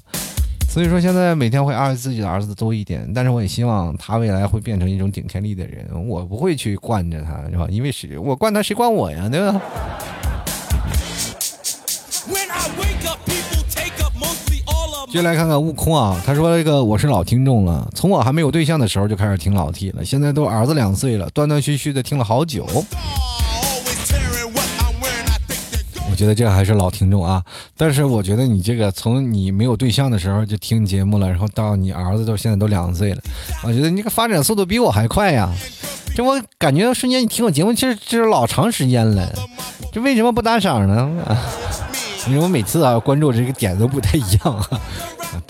[0.72, 5.86] 所以说，现在每天会爱自己的儿子多一点，但是我也希望他未来会变成一种顶天立地的人。
[6.08, 7.68] 我不会去惯着他，是吧？
[7.70, 9.28] 因为谁我惯他，谁惯我呀？
[9.28, 9.62] 对吧
[15.12, 22.66] 接下来看看悟空啊，他说这个我是老听众了，从我还没有对象的时候就开始听老 T 了，现在都儿子两岁了，断断续续的听了好久。
[26.22, 27.44] 觉得这个还是老听众啊，
[27.76, 33.22] 但是我觉得你这个从你没有对象的时候就听节目了，然后到你儿子到现在都两岁了，
[33.64, 35.52] 我觉得你这个发展速度比我还快呀！
[36.16, 39.34] 这我感觉瞬间你听我节目，其实这是老长时间了，
[39.92, 41.24] 这为什么不打赏呢？
[41.26, 41.36] 啊
[42.30, 44.82] 因为我每次啊关注这个点都不太一样啊。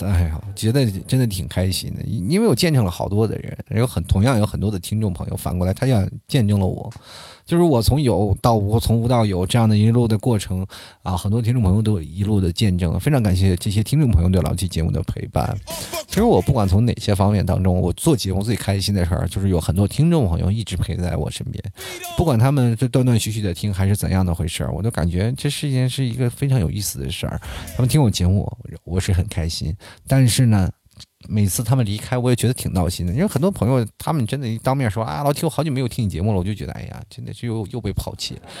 [0.00, 6.90] 哎呀，我觉得真的挺开心的，因因为我见证了好多的人，有很同样有很多的听众朋友反过来，他也见证了我，
[7.44, 10.66] 就是我从有到无，从无到有这样的一路的过程
[11.02, 15.56] 啊，很多听众朋友都有一路的见证，非常感谢这些听众朋友对老 T 节目的陪伴。
[16.06, 21.62] 其实我不管从哪些方面当中，我做节目最开心的事儿就是有很多听众朋友一直陪在我身边，
[22.16, 27.40] 不管他们是断断续续的听还是怎样的回事儿，我都感觉这事情是一个非常有意思的事儿。
[27.76, 28.50] 他们听我节目，
[28.84, 29.74] 我是很开心，
[30.06, 30.70] 但是呢。
[31.28, 33.12] 每次他们离开，我也觉得挺闹心的。
[33.12, 38.42] 因为很多朋友，他们真的当面说啊，老 T，我好久没有听你节目了，我就觉得，哎呀，真的是又又被抛弃了。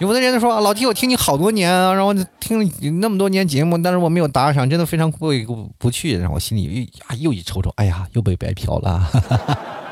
[0.00, 2.70] 有的人说啊，老 T，我听你好多年啊，然后听了
[3.00, 9.08] 那么多年节目，但是我没有打赏，真的非常过意不不去，让我心里又啊又一抽抽，哎呀，又被白嫖了。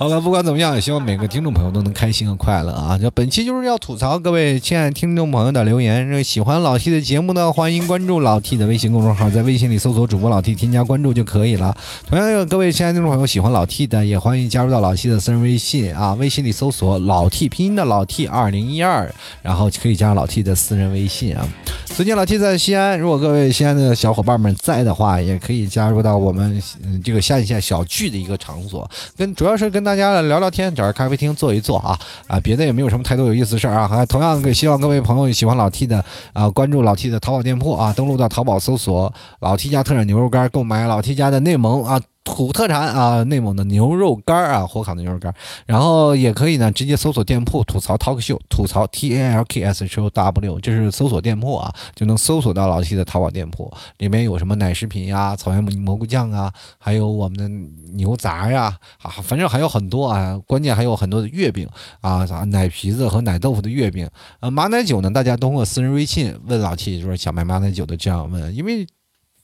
[0.00, 2.96] 好了，不管怎么样，也希望每个听众朋友都能开心和快乐啊！
[2.96, 6.08] 这本期就是要吐槽各位亲爱听众朋友的留言。
[6.08, 11.76] 这喜欢老 T 的节目呢，欢迎关注老 T 的微信公众号，在微信里搜索主播老 T，添加关注就可以了。
[12.06, 21.44] 同样有各位亲爱听众朋友喜欢老 T 的，也欢迎加入到老 T 的私人微信啊，微信里搜索老 T 拼音的老 T 二零一二，然后可以加老 T 的私人微信啊。
[21.86, 26.62] 最近老 T 在西安，如果各位西安的小伙伴们在的话，也可以加入到我们
[27.02, 33.88] 这个线下小聚的一个场所，跟主要是跟大家聊聊天，找个咖啡厅坐一坐啊啊，别的也没有什么太多有意思的事儿啊。
[33.88, 39.10] 还同样给希望各位朋友喜欢老 T 的啊，关注老 T 的淘宝店铺啊，登录到淘宝搜索
[39.40, 41.98] 老 T 家特产牛肉干，购买老 T 家的内蒙啊。
[42.36, 45.34] 土特产啊，内蒙的牛肉干啊，火烤的牛肉干，
[45.66, 57.48] 然后也可以呢，直接搜索店铺吐槽 talk show，吐槽 T A L K S H O W，这是搜索店铺啊，就能搜索到老 T 的淘宝店铺，里面有什么奶食品呀、草原蘑菇酱啊，还有我们的
[57.94, 61.68] 牛杂呀，啊，反正还有很多啊，关键还有很多的月饼
[62.00, 64.08] 啊，啥奶皮子和奶豆腐的月饼，
[64.38, 68.86] 呃，马奶酒呢，大家通过私人微信问老 T，就是想买马奶酒的这样问，因为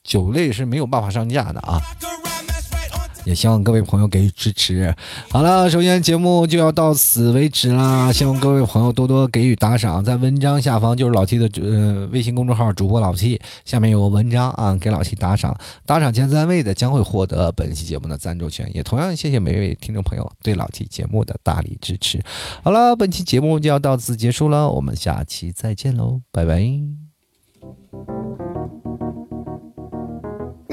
[0.01, 1.81] 酒类是没有办法上架的啊。
[3.25, 4.95] 也希望各位朋友给予支持。
[5.29, 22.21] 好了，首先节目就要到此为止啦，希望各位朋友多多给予打赏，在文章下方就是老 T 的呃微信公众号主播老 T，下面有个文章啊，给老 T 打赏，打赏前三位的将会获得本期节目的赞助权，也同样谢谢每位听众朋友对老 T 节目的大力支持。
[22.63, 26.69] 好了，本期节目就要到此结束了，我们下期再见喽，拜拜。